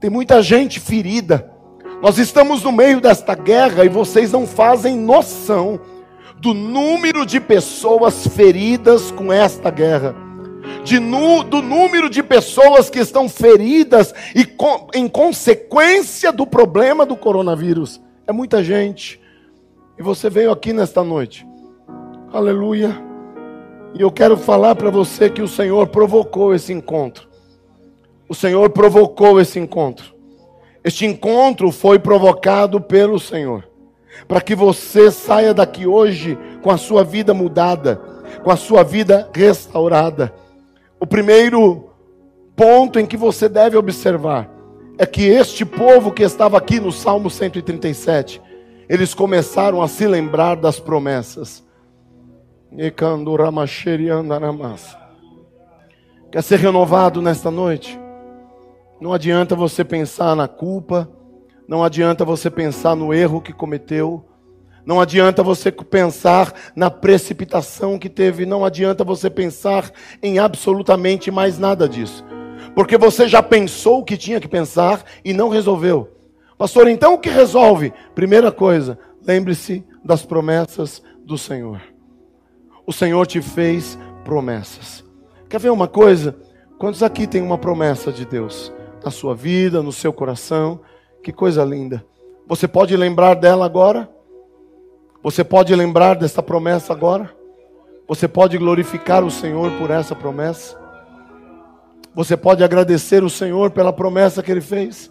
[0.00, 1.52] Tem muita gente ferida
[2.00, 5.80] nós estamos no meio desta guerra e vocês não fazem noção
[6.40, 10.14] do número de pessoas feridas com esta guerra,
[10.84, 17.06] de nu, do número de pessoas que estão feridas e com, em consequência do problema
[17.06, 18.00] do coronavírus.
[18.26, 19.20] É muita gente.
[19.98, 21.46] E você veio aqui nesta noite.
[22.32, 22.96] Aleluia.
[23.94, 27.28] E eu quero falar para você que o Senhor provocou esse encontro.
[28.28, 30.14] O Senhor provocou esse encontro.
[30.84, 33.68] Este encontro foi provocado pelo Senhor,
[34.26, 38.00] para que você saia daqui hoje com a sua vida mudada,
[38.42, 40.32] com a sua vida restaurada.
[40.98, 41.90] O primeiro
[42.54, 44.50] ponto em que você deve observar
[44.98, 48.40] é que este povo que estava aqui no Salmo 137,
[48.88, 51.62] eles começaram a se lembrar das promessas.
[56.30, 57.98] Quer ser renovado nesta noite?
[59.00, 61.08] Não adianta você pensar na culpa,
[61.68, 64.24] não adianta você pensar no erro que cometeu,
[64.84, 69.90] não adianta você pensar na precipitação que teve, não adianta você pensar
[70.22, 72.24] em absolutamente mais nada disso.
[72.74, 76.12] Porque você já pensou o que tinha que pensar e não resolveu.
[76.56, 77.92] Pastor, então o que resolve?
[78.14, 81.82] Primeira coisa, lembre-se das promessas do Senhor.
[82.86, 85.04] O Senhor te fez promessas.
[85.48, 86.36] Quer ver uma coisa?
[86.78, 88.72] Quantos aqui tem uma promessa de Deus?
[89.06, 90.80] na sua vida, no seu coração.
[91.26, 92.06] Que coisa linda.
[92.46, 94.08] Você pode lembrar dela agora?
[95.24, 97.34] Você pode lembrar dessa promessa agora?
[98.06, 100.78] Você pode glorificar o Senhor por essa promessa?
[102.14, 105.10] Você pode agradecer o Senhor pela promessa que Ele fez?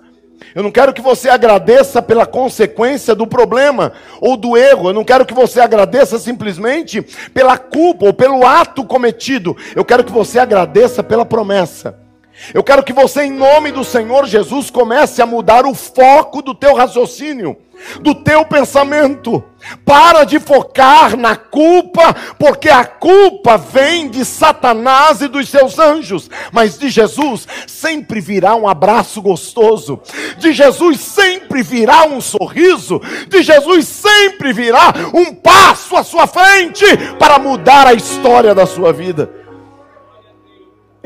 [0.56, 4.92] Eu não quero que você agradeça pela consequência do problema ou do erro.
[4.92, 7.02] Eu não quero que você agradeça simplesmente
[7.34, 9.54] pela culpa ou pelo ato cometido.
[9.76, 12.05] Eu quero que você agradeça pela promessa.
[12.54, 16.54] Eu quero que você, em nome do Senhor Jesus, comece a mudar o foco do
[16.54, 17.58] teu raciocínio,
[18.02, 19.44] do teu pensamento.
[19.84, 26.30] Para de focar na culpa, porque a culpa vem de Satanás e dos seus anjos,
[26.52, 30.00] mas de Jesus sempre virá um abraço gostoso,
[30.38, 36.86] de Jesus sempre virá um sorriso, de Jesus sempre virá um passo à sua frente
[37.18, 39.45] para mudar a história da sua vida.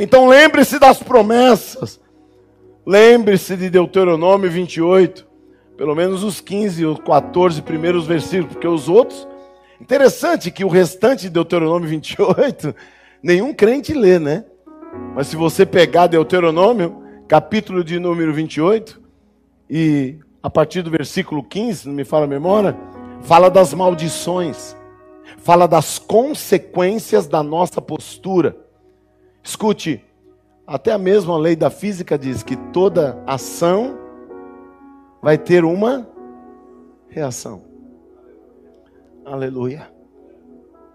[0.01, 1.99] Então lembre-se das promessas.
[2.85, 5.27] Lembre-se de Deuteronômio 28,
[5.75, 9.27] pelo menos os 15 ou 14 primeiros versículos, porque os outros.
[9.79, 12.73] Interessante que o restante de Deuteronômio 28,
[13.21, 14.45] nenhum crente lê, né?
[15.13, 19.01] Mas se você pegar Deuteronômio, capítulo de número 28,
[19.69, 22.75] e a partir do versículo 15, não me fala a memória,
[23.21, 24.77] fala das maldições,
[25.37, 28.68] fala das consequências da nossa postura.
[29.49, 30.05] Escute,
[30.67, 33.97] até a mesma lei da física diz que toda ação
[35.23, 36.07] vai ter uma
[37.07, 37.63] reação.
[39.25, 39.91] Aleluia.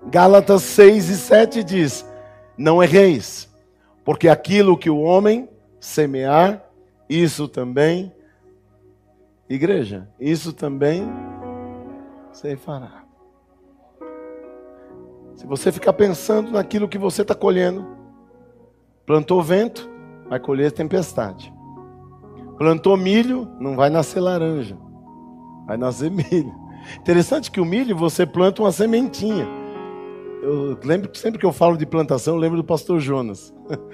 [0.07, 2.07] Gálatas 6 e 7 diz:
[2.57, 3.53] Não erreis,
[4.05, 5.49] porque aquilo que o homem
[5.81, 6.65] semear,
[7.09, 8.15] isso também,
[9.49, 11.03] igreja, isso também
[12.33, 13.05] você fará.
[15.35, 18.04] Se você ficar pensando naquilo que você está colhendo,
[19.07, 19.89] plantou vento,
[20.29, 21.53] vai colher tempestade.
[22.59, 24.79] Plantou milho, não vai nascer laranja,
[25.67, 26.55] vai nascer milho.
[26.99, 29.47] Interessante que o milho você planta uma sementinha.
[30.43, 33.53] Eu lembro sempre que eu falo de plantação, eu lembro do pastor Jonas.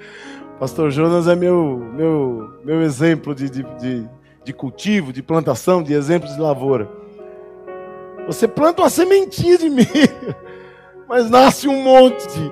[0.59, 4.07] Pastor Jonas é meu, meu, meu exemplo de, de, de,
[4.43, 6.87] de cultivo, de plantação, de exemplo de lavoura.
[8.27, 10.35] Você planta uma sementinha de milho,
[11.09, 12.51] mas nasce um monte.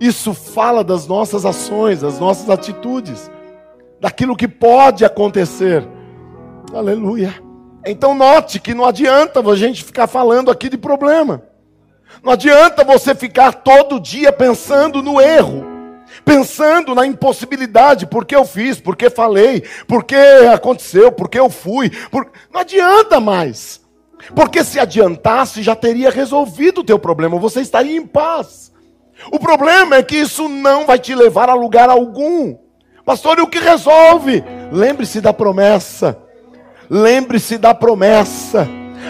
[0.00, 3.30] Isso fala das nossas ações, das nossas atitudes,
[4.00, 5.86] daquilo que pode acontecer.
[6.72, 7.34] Aleluia.
[7.84, 11.42] Então note que não adianta a gente ficar falando aqui de problema.
[12.22, 15.78] Não adianta você ficar todo dia pensando no erro
[16.24, 20.16] pensando na impossibilidade, porque eu fiz, porque falei, porque
[20.52, 21.90] aconteceu, porque eu fui.
[22.10, 22.30] Por...
[22.52, 23.80] Não adianta mais.
[24.34, 28.67] Porque se adiantasse, já teria resolvido o teu problema, você estaria em paz.
[29.30, 32.56] O problema é que isso não vai te levar a lugar algum.
[33.04, 34.44] Pastor, e o que resolve?
[34.70, 36.18] Lembre-se da promessa.
[36.88, 38.68] Lembre-se da promessa.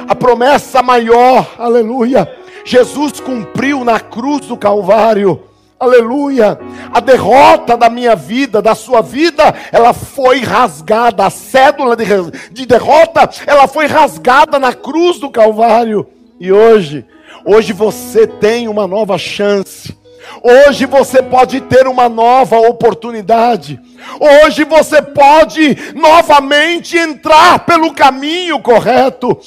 [0.08, 2.30] A promessa maior, aleluia.
[2.64, 5.48] Jesus cumpriu na cruz do Calvário
[5.80, 6.58] Aleluia.
[6.92, 11.24] A derrota da minha vida, da sua vida, ela foi rasgada.
[11.24, 12.04] A cédula de,
[12.50, 16.04] de derrota, ela foi rasgada na cruz do Calvário.
[16.40, 17.06] E hoje,
[17.44, 19.96] hoje você tem uma nova chance.
[20.42, 23.80] Hoje você pode ter uma nova oportunidade.
[24.20, 29.38] Hoje você pode novamente entrar pelo caminho correto.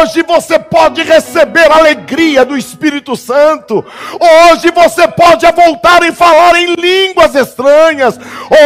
[0.00, 3.84] Hoje você pode receber a alegria do Espírito Santo.
[4.50, 8.18] Hoje você pode voltar e falar em línguas estranhas.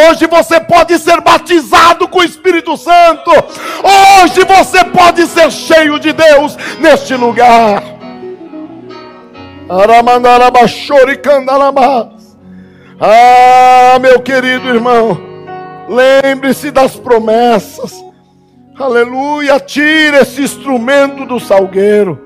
[0.09, 3.31] Hoje você pode ser batizado com o Espírito Santo.
[3.31, 7.96] Hoje você pode ser cheio de Deus neste lugar.
[13.00, 15.18] Ah, meu querido irmão,
[15.88, 17.92] lembre-se das promessas.
[18.79, 22.20] Aleluia, tira esse instrumento do salgueiro.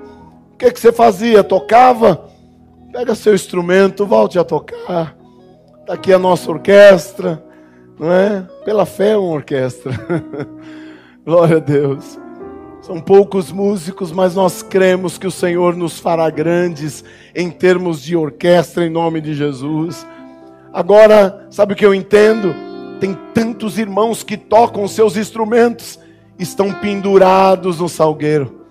[0.53, 1.43] O que, que você fazia?
[1.43, 2.29] Tocava?
[2.93, 5.17] Pega seu instrumento, volte a tocar.
[5.81, 7.43] Está aqui a nossa orquestra,
[7.99, 8.47] não é?
[8.67, 9.93] Pela fé é uma orquestra.
[11.25, 12.19] Glória a Deus.
[12.83, 18.17] São poucos músicos, mas nós cremos que o Senhor nos fará grandes em termos de
[18.17, 20.07] orquestra, em nome de Jesus.
[20.73, 22.55] Agora, sabe o que eu entendo?
[22.99, 25.99] Tem tantos irmãos que tocam seus instrumentos,
[26.39, 28.65] estão pendurados no salgueiro,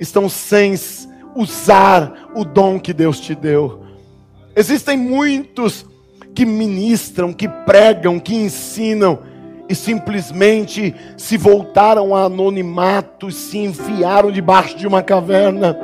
[0.00, 0.74] estão sem
[1.36, 3.84] usar o dom que Deus te deu.
[4.56, 5.84] Existem muitos
[6.34, 9.18] que ministram, que pregam, que ensinam,
[9.68, 15.76] e simplesmente se voltaram a anonimato, se enfiaram debaixo de uma caverna.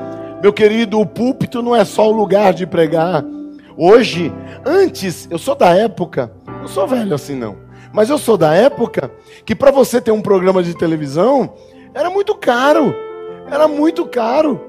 [0.42, 3.24] Meu querido, o púlpito não é só o lugar de pregar.
[3.76, 4.32] Hoje,
[4.64, 7.56] antes, eu sou da época, não sou velho assim não,
[7.92, 9.10] mas eu sou da época
[9.44, 11.54] que para você ter um programa de televisão
[11.94, 12.94] era muito caro.
[13.50, 14.60] Era muito caro.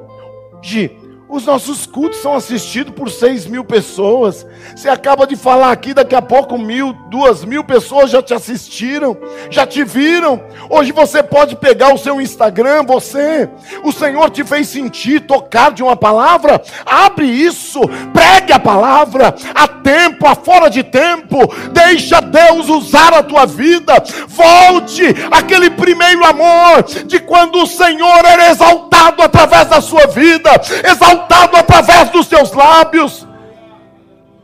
[0.61, 0.91] Gi,
[1.31, 4.45] os nossos cultos são assistidos por seis mil pessoas.
[4.75, 9.17] Você acaba de falar aqui, daqui a pouco mil, duas mil pessoas já te assistiram,
[9.49, 10.43] já te viram.
[10.69, 13.49] Hoje você pode pegar o seu Instagram, você,
[13.81, 16.61] o Senhor te fez sentir, tocar de uma palavra.
[16.85, 17.79] Abre isso,
[18.11, 21.37] pregue a palavra, a tempo, a fora de tempo.
[21.71, 23.93] Deixa Deus usar a tua vida.
[24.27, 30.49] Volte aquele primeiro amor de quando o Senhor era exaltado através da sua vida,
[30.83, 33.27] exaltado exaltado através dos seus lábios.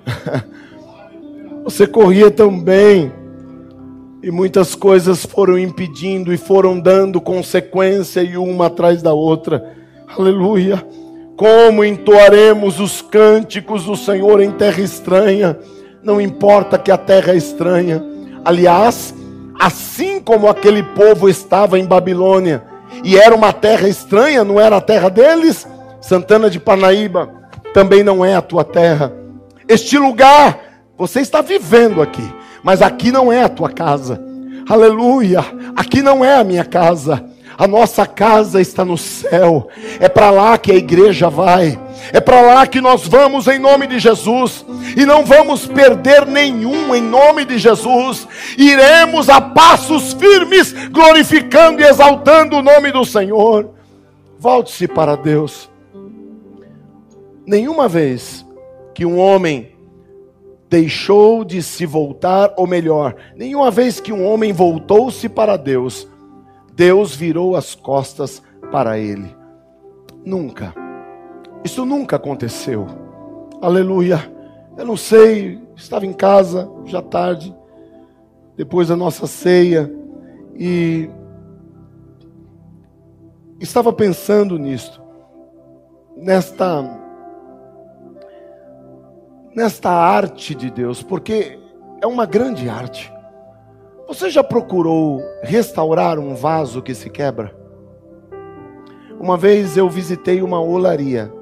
[1.63, 3.11] Você corria tão bem,
[4.23, 9.75] e muitas coisas foram impedindo e foram dando consequência e uma atrás da outra.
[10.07, 10.85] Aleluia.
[11.35, 15.59] Como entoaremos os cânticos do Senhor em terra estranha?
[16.01, 18.03] Não importa que a terra é estranha.
[18.43, 19.13] Aliás,
[19.59, 22.63] assim como aquele povo estava em Babilônia
[23.03, 25.67] e era uma terra estranha, não era a terra deles,
[26.07, 27.29] Santana de Parnaíba
[27.73, 29.11] também não é a tua terra.
[29.67, 30.57] Este lugar,
[30.97, 32.23] você está vivendo aqui,
[32.63, 34.17] mas aqui não é a tua casa.
[34.69, 35.43] Aleluia!
[35.75, 37.25] Aqui não é a minha casa.
[37.57, 39.67] A nossa casa está no céu.
[39.99, 41.77] É para lá que a igreja vai.
[42.13, 44.65] É para lá que nós vamos em nome de Jesus.
[44.95, 48.25] E não vamos perder nenhum em nome de Jesus.
[48.57, 53.71] Iremos a passos firmes, glorificando e exaltando o nome do Senhor.
[54.39, 55.69] Volte-se para Deus.
[57.47, 58.45] Nenhuma vez
[58.93, 59.71] que um homem
[60.69, 66.05] deixou de se voltar, ou melhor, nenhuma vez que um homem voltou-se para Deus,
[66.73, 69.33] Deus virou as costas para ele.
[70.25, 70.73] Nunca.
[71.63, 72.85] Isso nunca aconteceu.
[73.61, 74.29] Aleluia.
[74.77, 77.55] Eu não sei, estava em casa já tarde,
[78.57, 79.89] depois da nossa ceia,
[80.53, 81.09] e
[83.57, 85.01] estava pensando nisto,
[86.17, 87.06] nesta
[89.57, 91.57] nesta arte de Deus, porque
[91.99, 93.11] é uma grande arte.
[94.07, 97.57] Você já procurou restaurar um vaso que se quebra?
[99.19, 101.33] Uma vez eu visitei uma olaria.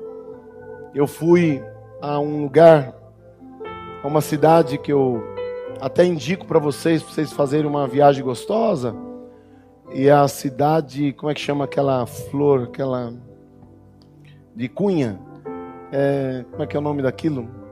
[0.94, 1.62] Eu fui
[2.02, 2.96] a um lugar,
[4.02, 5.22] a uma cidade que eu
[5.82, 8.96] até indico para vocês, para vocês fazerem uma viagem gostosa.
[9.94, 13.14] E é a cidade, como é que chama aquela flor, aquela
[14.56, 15.20] de Cunha?
[15.92, 17.65] É, como é que é o nome daquilo?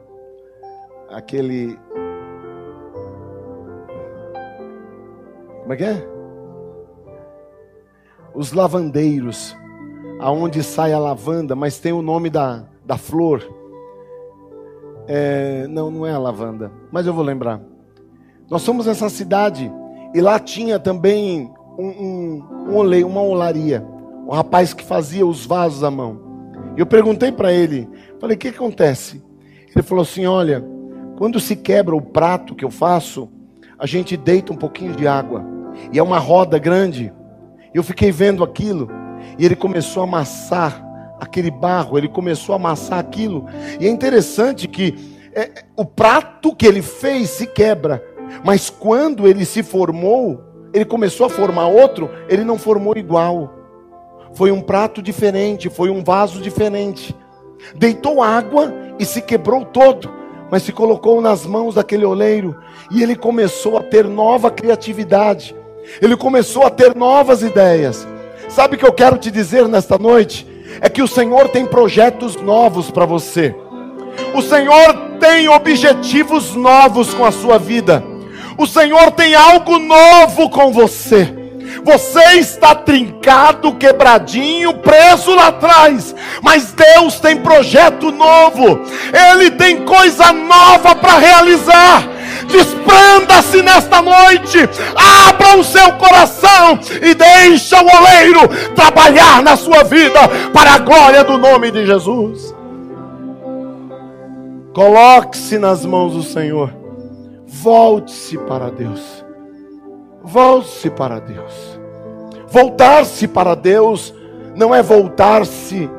[1.13, 1.77] Aquele.
[5.61, 6.07] Como é que é?
[8.33, 9.55] Os lavandeiros,
[10.19, 13.47] aonde sai a lavanda, mas tem o nome da, da flor.
[15.07, 17.61] É, não, não é a lavanda, mas eu vou lembrar.
[18.49, 19.71] Nós fomos nessa cidade
[20.13, 23.85] e lá tinha também um, um, um uma olaria,
[24.27, 26.21] um rapaz que fazia os vasos à mão.
[26.75, 27.87] Eu perguntei para ele,
[28.19, 29.21] falei, o que acontece?
[29.75, 30.63] Ele falou assim, olha,
[31.17, 33.29] quando se quebra o prato que eu faço,
[33.77, 35.45] a gente deita um pouquinho de água.
[35.91, 37.13] E é uma roda grande.
[37.73, 38.89] Eu fiquei vendo aquilo.
[39.37, 40.83] E ele começou a amassar
[41.19, 41.97] aquele barro.
[41.97, 43.45] Ele começou a amassar aquilo.
[43.79, 44.95] E é interessante que
[45.33, 48.03] é, o prato que ele fez se quebra.
[48.43, 50.41] Mas quando ele se formou,
[50.73, 53.53] ele começou a formar outro, ele não formou igual.
[54.33, 57.15] Foi um prato diferente, foi um vaso diferente.
[57.75, 60.22] Deitou água e se quebrou todo
[60.53, 62.55] mas se colocou nas mãos daquele oleiro
[62.91, 65.55] e ele começou a ter nova criatividade,
[65.99, 68.07] ele começou a ter novas ideias.
[68.49, 70.47] Sabe o que eu quero te dizer nesta noite?
[70.79, 73.55] É que o Senhor tem projetos novos para você,
[74.35, 78.03] o Senhor tem objetivos novos com a sua vida,
[78.55, 81.33] o Senhor tem algo novo com você.
[81.83, 86.15] Você está trincado, quebradinho, preso lá atrás.
[86.41, 88.81] Mas Deus tem projeto novo.
[89.31, 92.03] Ele tem coisa nova para realizar.
[92.47, 94.59] Desprenda-se nesta noite.
[95.27, 100.19] Abra o seu coração e deixa o oleiro trabalhar na sua vida
[100.53, 102.53] para a glória do nome de Jesus.
[104.73, 106.73] Coloque-se nas mãos do Senhor.
[107.45, 109.22] Volte-se para Deus.
[110.23, 111.79] Volte-se para Deus.
[112.47, 114.13] Voltar-se para Deus
[114.55, 115.89] não é voltar-se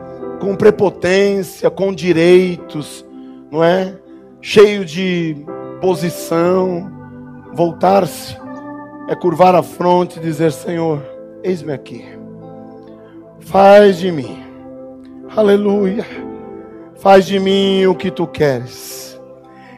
[0.41, 3.05] com prepotência, com direitos,
[3.51, 3.95] não é?
[4.41, 5.37] Cheio de
[5.81, 6.91] posição.
[7.53, 8.37] Voltar-se
[9.09, 11.03] é curvar a fronte e dizer: Senhor,
[11.43, 12.05] eis-me aqui.
[13.41, 14.43] Faz de mim,
[15.37, 16.07] aleluia.
[16.97, 19.21] Faz de mim o que tu queres.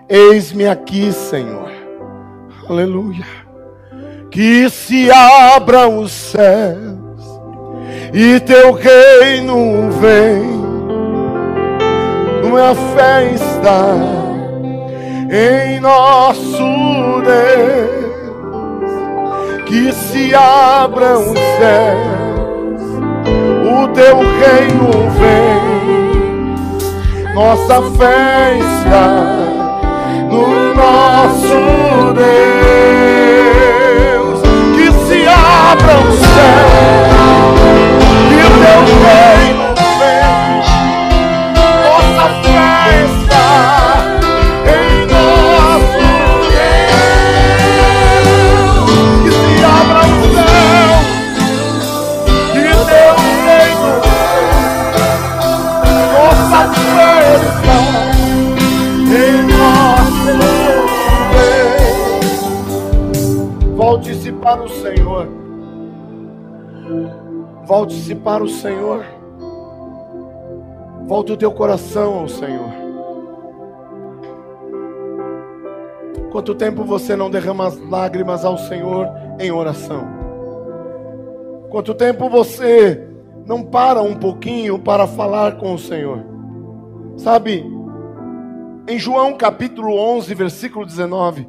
[0.09, 1.69] Eis-me aqui, Senhor,
[2.69, 3.36] aleluia
[4.31, 6.97] que se abram os céus
[8.13, 10.57] e teu reino vem.
[12.75, 13.95] Fé está
[15.31, 16.65] em nosso
[17.23, 18.17] Deus,
[19.67, 22.81] que se abram os céus,
[23.71, 25.67] o teu reino vem.
[27.35, 29.07] Nossa fé está
[30.31, 33.16] no nosso Deus
[35.71, 36.59] abra o céu
[38.31, 39.66] e o teu reino
[67.67, 69.05] Volte-se para o Senhor.
[71.05, 72.71] Volte o teu coração ao Senhor.
[76.31, 79.09] Quanto tempo você não derrama as lágrimas ao Senhor
[79.41, 80.07] em oração?
[81.69, 83.05] Quanto tempo você
[83.45, 86.25] não para um pouquinho para falar com o Senhor?
[87.17, 87.69] Sabe,
[88.87, 91.49] em João capítulo 11, versículo 19,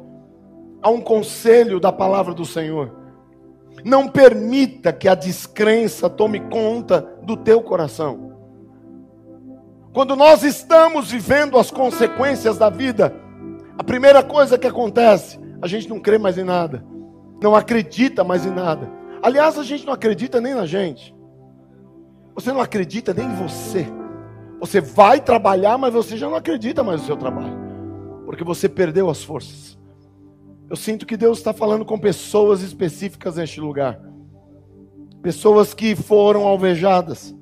[0.82, 2.97] há um conselho da palavra do Senhor.
[3.84, 8.28] Não permita que a descrença tome conta do teu coração.
[9.92, 13.14] Quando nós estamos vivendo as consequências da vida,
[13.76, 16.84] a primeira coisa que acontece, a gente não crê mais em nada,
[17.42, 18.90] não acredita mais em nada.
[19.22, 21.14] Aliás, a gente não acredita nem na gente.
[22.34, 23.86] Você não acredita nem em você.
[24.60, 27.56] Você vai trabalhar, mas você já não acredita mais no seu trabalho,
[28.26, 29.77] porque você perdeu as forças.
[30.70, 34.00] Eu sinto que Deus está falando com pessoas específicas neste lugar,
[35.22, 37.34] pessoas que foram alvejadas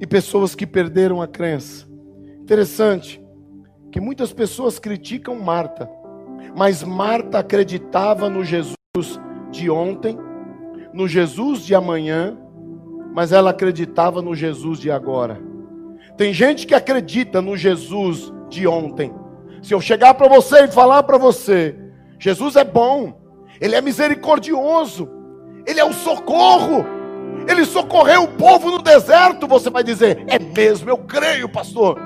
[0.00, 1.86] e pessoas que perderam a crença.
[2.40, 3.24] Interessante
[3.92, 5.88] que muitas pessoas criticam Marta,
[6.56, 8.74] mas Marta acreditava no Jesus
[9.52, 10.18] de ontem,
[10.92, 12.36] no Jesus de amanhã,
[13.14, 15.40] mas ela acreditava no Jesus de agora.
[16.16, 19.14] Tem gente que acredita no Jesus de ontem.
[19.62, 21.85] Se eu chegar para você e falar para você,
[22.18, 23.20] Jesus é bom,
[23.60, 25.08] Ele é misericordioso,
[25.66, 26.84] Ele é o socorro,
[27.48, 32.00] Ele socorreu o povo no deserto, você vai dizer, é mesmo, eu creio, pastor.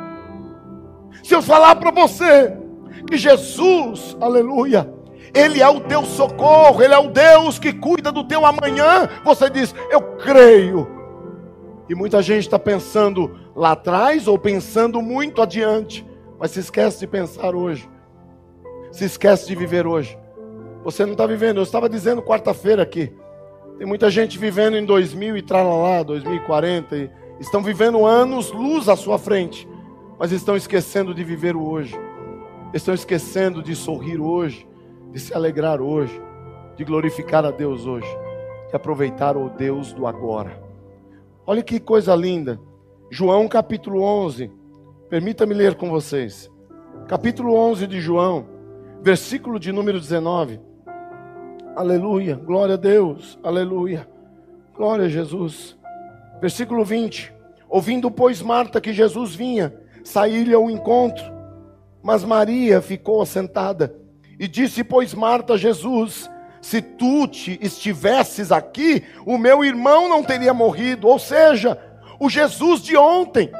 [1.22, 2.56] Se eu falar para você
[3.06, 4.92] que Jesus, aleluia,
[5.34, 9.48] Ele é o teu socorro, Ele é o Deus que cuida do teu amanhã, você
[9.48, 10.88] diz, eu creio.
[11.88, 16.06] E muita gente está pensando lá atrás ou pensando muito adiante,
[16.38, 17.88] mas se esquece de pensar hoje,
[18.90, 20.18] se esquece de viver hoje.
[20.84, 23.12] Você não está vivendo, eu estava dizendo quarta-feira aqui,
[23.78, 27.10] tem muita gente vivendo em 2000 e tralalá, 2040, e
[27.40, 29.66] estão vivendo anos luz à sua frente,
[30.18, 31.98] mas estão esquecendo de viver o hoje,
[32.74, 34.68] estão esquecendo de sorrir hoje,
[35.12, 36.20] de se alegrar hoje,
[36.76, 38.08] de glorificar a Deus hoje,
[38.68, 40.62] de aproveitar o Deus do agora.
[41.46, 42.60] Olha que coisa linda.
[43.10, 44.52] João capítulo 11.
[45.08, 46.50] Permita-me ler com vocês.
[47.08, 48.46] Capítulo 11 de João,
[49.02, 50.60] versículo de número 19.
[51.74, 54.08] Aleluia, glória a Deus, aleluia,
[54.74, 55.76] glória a Jesus.
[56.40, 57.32] Versículo 20:
[57.68, 59.74] Ouvindo, pois, Marta que Jesus vinha,
[60.04, 61.24] saiu-lhe ao encontro,
[62.02, 63.94] mas Maria ficou assentada.
[64.38, 66.30] E disse, pois, Marta a Jesus:
[66.60, 71.08] se tu te estivesses aqui, o meu irmão não teria morrido.
[71.08, 71.78] Ou seja,
[72.18, 73.50] o Jesus de ontem,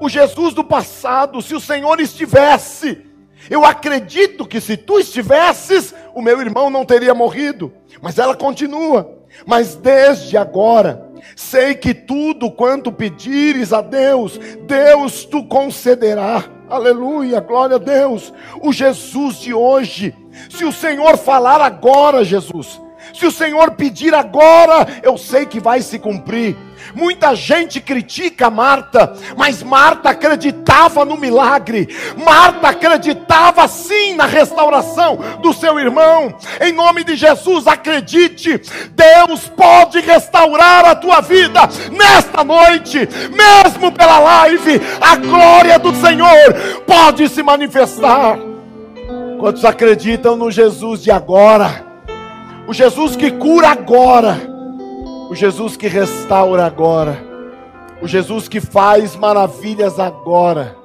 [0.00, 3.03] o Jesus do passado, se o Senhor estivesse,
[3.50, 7.72] eu acredito que se tu estivesses, o meu irmão não teria morrido.
[8.00, 9.18] Mas ela continua.
[9.46, 16.44] Mas desde agora, sei que tudo quanto pedires a Deus, Deus tu concederá.
[16.68, 18.32] Aleluia, glória a Deus.
[18.62, 20.14] O Jesus de hoje,
[20.48, 22.80] se o Senhor falar agora, Jesus,
[23.14, 26.56] se o Senhor pedir agora, eu sei que vai se cumprir.
[26.94, 31.88] Muita gente critica Marta, mas Marta acreditava no milagre.
[32.16, 36.34] Marta acreditava sim na restauração do seu irmão.
[36.60, 38.60] Em nome de Jesus, acredite,
[38.90, 41.60] Deus pode restaurar a tua vida
[41.90, 44.80] nesta noite, mesmo pela live.
[45.00, 48.38] A glória do Senhor pode se manifestar.
[49.38, 51.93] Quantos acreditam no Jesus de agora?
[52.66, 54.54] O Jesus que cura agora
[55.28, 57.16] o Jesus que restaura agora,
[58.02, 60.76] o Jesus que faz maravilhas agora.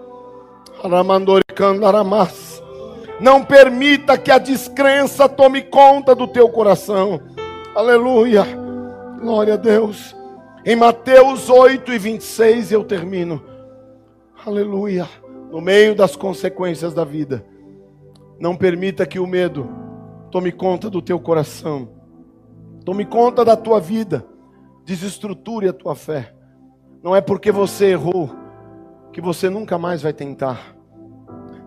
[3.20, 7.22] Não permita que a descrença tome conta do teu coração.
[7.76, 8.46] Aleluia.
[9.22, 10.16] Glória a Deus.
[10.66, 13.44] Em Mateus 8 e 26 eu termino.
[14.46, 15.08] Aleluia.
[15.52, 17.46] No meio das consequências da vida.
[18.40, 19.70] Não permita que o medo
[20.32, 21.90] tome conta do teu coração.
[22.86, 24.26] Tome conta da tua vida.
[24.86, 26.34] Desestruture a tua fé.
[27.04, 28.30] Não é porque você errou
[29.12, 30.76] que você nunca mais vai tentar.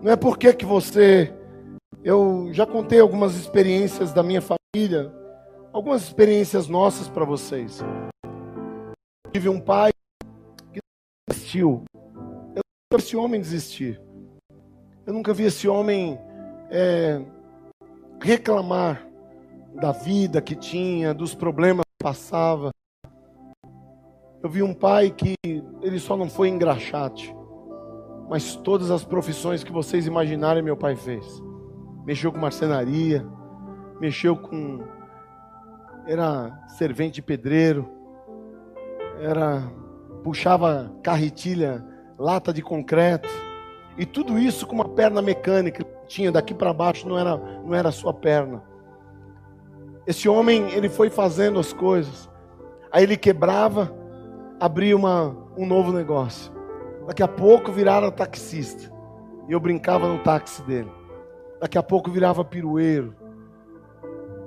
[0.01, 1.33] Não é porque que você.
[2.03, 5.13] Eu já contei algumas experiências da minha família,
[5.71, 7.79] algumas experiências nossas para vocês.
[9.25, 9.91] Eu tive um pai
[10.73, 10.79] que
[11.29, 11.83] desistiu.
[11.93, 12.61] Eu
[12.91, 14.01] nunca vi esse homem desistir.
[15.05, 16.19] Eu nunca vi esse homem
[16.69, 17.21] é,
[18.23, 19.05] reclamar
[19.75, 22.71] da vida que tinha, dos problemas que passava.
[24.41, 25.35] Eu vi um pai que
[25.81, 27.35] ele só não foi engraxate,
[28.29, 31.25] mas todas as profissões que vocês imaginarem, meu pai fez.
[32.05, 33.25] Mexeu com marcenaria,
[33.99, 34.79] mexeu com.
[36.07, 37.89] Era servente pedreiro,
[39.19, 39.69] era.
[40.23, 41.85] puxava carretilha,
[42.17, 43.29] lata de concreto,
[43.97, 45.85] e tudo isso com uma perna mecânica.
[46.13, 48.63] Tinha daqui para baixo, não era, não era sua perna
[50.05, 52.29] esse homem, ele foi fazendo as coisas.
[52.91, 53.93] Aí ele quebrava,
[54.59, 56.51] abria uma, um novo negócio.
[57.07, 58.91] Daqui a pouco virava taxista.
[59.47, 60.91] E eu brincava no táxi dele.
[61.59, 63.15] Daqui a pouco virava pirueiro.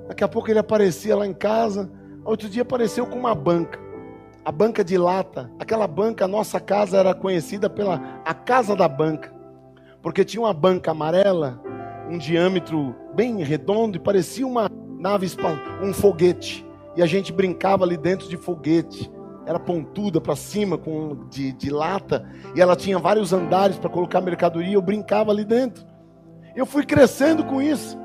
[0.07, 1.91] Daqui a pouco ele aparecia lá em casa.
[2.23, 3.79] Outro dia apareceu com uma banca.
[4.45, 5.51] a banca de lata.
[5.59, 9.33] Aquela banca, a nossa casa era conhecida pela a casa da banca,
[10.07, 11.61] porque tinha uma banca amarela,
[12.09, 15.27] um diâmetro bem redondo e parecia uma nave,
[15.83, 16.65] um foguete.
[16.95, 19.11] E a gente brincava ali dentro de foguete.
[19.45, 24.21] Era pontuda para cima, com de, de lata, e ela tinha vários andares para colocar
[24.21, 24.75] mercadoria.
[24.75, 25.85] Eu brincava ali dentro.
[26.55, 27.97] Eu fui crescendo com isso,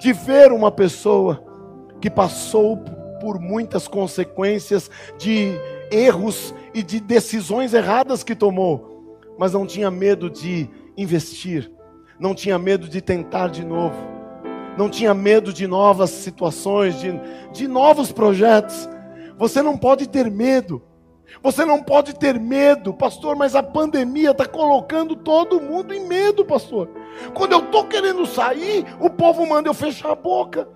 [0.00, 1.44] de ver uma pessoa
[2.00, 2.78] que passou
[3.20, 5.52] por muitas consequências de
[5.90, 11.70] erros e de decisões erradas que tomou, mas não tinha medo de investir,
[12.18, 13.96] não tinha medo de tentar de novo,
[14.76, 17.12] não tinha medo de novas situações, de,
[17.52, 18.88] de novos projetos.
[19.38, 20.82] Você não pode ter medo.
[21.42, 26.44] Você não pode ter medo, pastor, mas a pandemia está colocando todo mundo em medo,
[26.44, 26.88] pastor.
[27.34, 30.68] Quando eu estou querendo sair, o povo manda eu fechar a boca.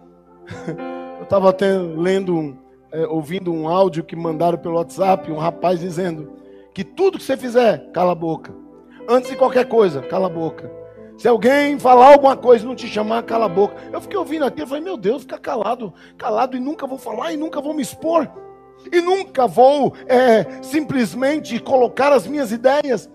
[1.23, 2.59] Eu estava até lendo,
[2.91, 6.33] é, ouvindo um áudio que mandaram pelo WhatsApp, um rapaz dizendo
[6.75, 8.53] que tudo que você fizer, cala a boca.
[9.09, 10.71] Antes de qualquer coisa, cala a boca.
[11.19, 13.77] Se alguém falar alguma coisa e não te chamar, cala a boca.
[13.93, 17.37] Eu fiquei ouvindo aquilo, falei, meu Deus, fica calado, calado e nunca vou falar e
[17.37, 18.29] nunca vou me expor.
[18.91, 23.09] E nunca vou é, simplesmente colocar as minhas ideias.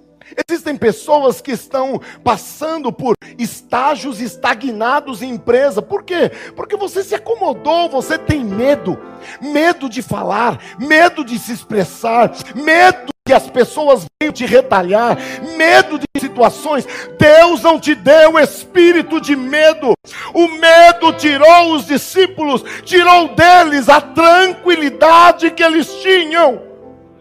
[0.47, 5.82] Existem pessoas que estão passando por estágios estagnados em empresa.
[5.82, 6.32] Por quê?
[6.55, 8.97] Porque você se acomodou, você tem medo.
[9.41, 15.17] Medo de falar, medo de se expressar, medo que as pessoas venham te retalhar,
[15.57, 16.88] medo de situações.
[17.19, 19.93] Deus não te deu espírito de medo.
[20.34, 26.61] O medo tirou os discípulos, tirou deles a tranquilidade que eles tinham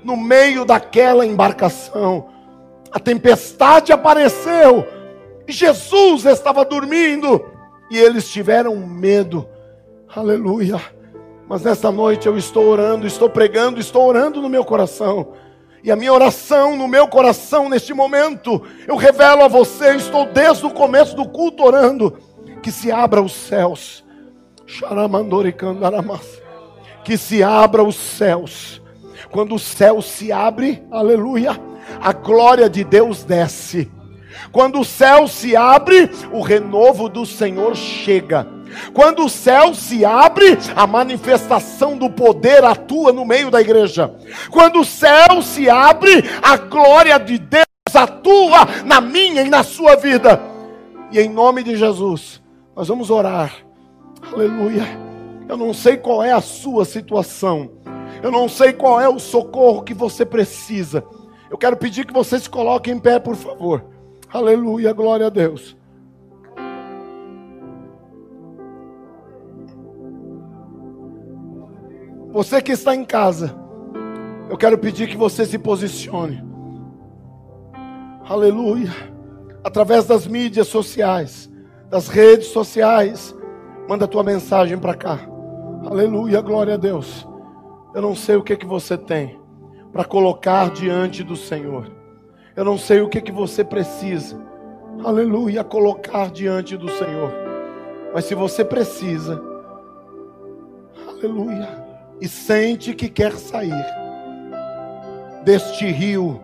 [0.04, 2.36] no meio daquela embarcação.
[2.91, 4.87] A tempestade apareceu
[5.49, 7.45] Jesus estava dormindo
[7.91, 9.49] e eles tiveram medo.
[10.14, 10.80] Aleluia.
[11.49, 15.34] Mas nessa noite eu estou orando, estou pregando, estou orando no meu coração
[15.87, 20.66] e a minha oração no meu coração neste momento, eu revelo a você, estou desde
[20.66, 22.18] o começo do culto orando,
[22.61, 24.05] que se abra os céus.
[27.05, 28.82] Que se abra os céus.
[29.30, 31.53] Quando o céu se abre, aleluia,
[32.01, 33.90] a glória de Deus desce.
[34.53, 38.47] Quando o céu se abre, o renovo do Senhor chega.
[38.92, 44.14] Quando o céu se abre, a manifestação do poder atua no meio da igreja.
[44.51, 49.97] Quando o céu se abre, a glória de Deus atua na minha e na sua
[49.97, 50.40] vida.
[51.11, 52.42] E em nome de Jesus,
[52.74, 53.55] nós vamos orar.
[54.32, 54.84] Aleluia.
[55.49, 57.70] Eu não sei qual é a sua situação.
[58.22, 61.05] Eu não sei qual é o socorro que você precisa.
[61.51, 63.84] Eu quero pedir que você se coloque em pé, por favor.
[64.32, 65.76] Aleluia, glória a Deus.
[72.32, 73.57] Você que está em casa,
[74.51, 76.44] eu quero pedir que você se posicione.
[78.28, 78.90] Aleluia.
[79.62, 81.51] Através das mídias sociais,
[81.88, 83.34] das redes sociais,
[83.88, 85.20] manda a tua mensagem para cá.
[85.88, 87.26] Aleluia, glória a Deus.
[87.94, 89.45] Eu não sei o que que você tem
[89.97, 91.90] para colocar diante do Senhor.
[92.55, 94.38] Eu não sei o que que você precisa.
[95.03, 97.32] Aleluia, colocar diante do Senhor.
[98.12, 99.42] Mas se você precisa,
[101.09, 101.66] aleluia,
[102.20, 103.72] e sente que quer sair
[105.42, 106.42] deste rio.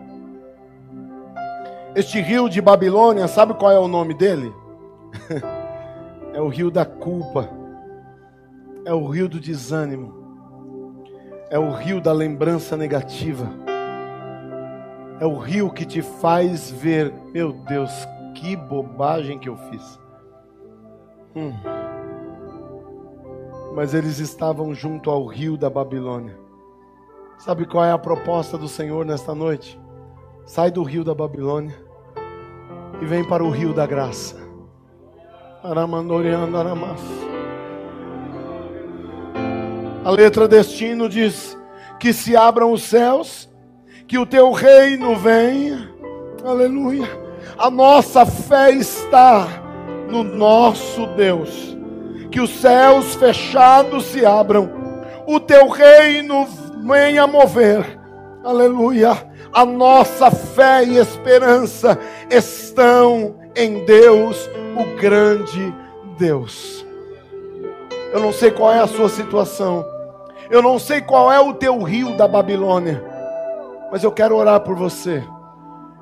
[1.93, 4.51] Este rio de Babilônia, sabe qual é o nome dele?
[6.33, 7.47] é o rio da culpa,
[8.83, 10.22] é o rio do desânimo,
[11.53, 13.47] é o rio da lembrança negativa,
[15.19, 17.91] é o rio que te faz ver, meu Deus,
[18.35, 19.99] que bobagem que eu fiz.
[21.35, 21.53] Hum
[23.73, 26.37] mas eles estavam junto ao rio da Babilônia.
[27.37, 29.79] Sabe qual é a proposta do Senhor nesta noite?
[30.45, 31.75] Sai do rio da Babilônia
[33.01, 34.37] e vem para o rio da graça.
[40.03, 41.57] A letra destino diz
[41.99, 43.49] que se abram os céus,
[44.07, 45.89] que o teu reino venha.
[46.43, 47.07] Aleluia.
[47.57, 49.47] A nossa fé está
[50.09, 51.73] no nosso Deus
[52.33, 54.67] que os céus fechados se abram,
[55.27, 56.47] o teu reino
[56.83, 57.99] venha mover,
[58.43, 59.31] aleluia.
[59.53, 61.95] A nossa fé e esperança
[62.31, 65.71] estão em Deus, o grande
[66.17, 66.83] Deus.
[68.11, 69.85] Eu não sei qual é a sua situação,
[70.49, 73.03] eu não sei qual é o teu rio da Babilônia,
[73.91, 75.23] mas eu quero orar por você.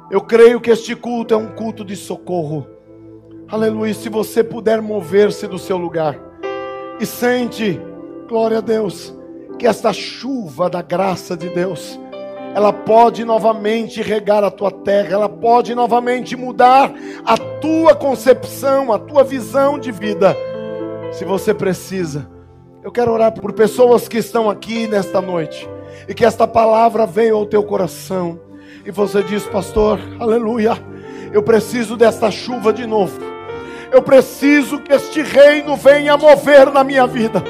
[0.10, 2.68] Eu creio que este culto é um culto de socorro.
[3.48, 3.94] Aleluia.
[3.94, 6.20] Se você puder mover-se do seu lugar
[7.00, 7.80] e sente,
[8.28, 9.14] glória a Deus,
[9.58, 12.00] que esta chuva da graça de Deus
[12.54, 16.94] ela pode novamente regar a tua terra, ela pode novamente mudar
[17.26, 20.36] a tua concepção, a tua visão de vida.
[21.14, 22.28] Se você precisa,
[22.84, 25.70] eu quero orar por pessoas que estão aqui nesta noite
[26.08, 28.40] e que esta palavra veio ao teu coração
[28.84, 30.78] e você diz, pastor, aleluia,
[31.32, 33.20] eu preciso desta chuva de novo.
[33.92, 37.44] Eu preciso que este reino venha mover na minha vida.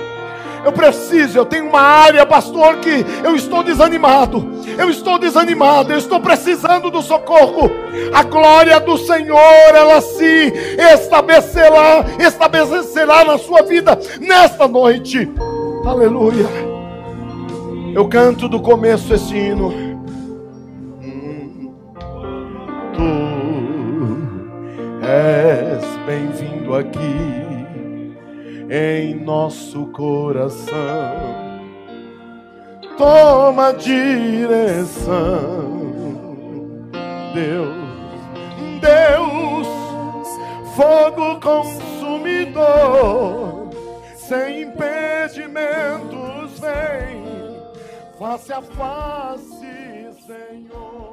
[0.63, 4.47] Eu preciso, eu tenho uma área, pastor, que eu estou desanimado.
[4.77, 7.71] Eu estou desanimado, eu estou precisando do socorro.
[8.13, 10.53] A glória do Senhor, ela se
[10.93, 15.31] estabelecerá, estabelecerá na sua vida nesta noite.
[15.83, 16.45] Aleluia.
[17.93, 19.73] Eu canto do começo esse hino.
[22.93, 23.01] Tu
[25.03, 27.60] és bem-vindo aqui
[28.71, 30.71] em nosso coração.
[32.97, 35.11] Toma direção,
[37.33, 37.75] Deus,
[38.79, 39.67] Deus,
[40.73, 42.61] fogo consumidor,
[44.15, 47.25] sem impedimentos, vem,
[48.17, 51.10] face a face, Senhor.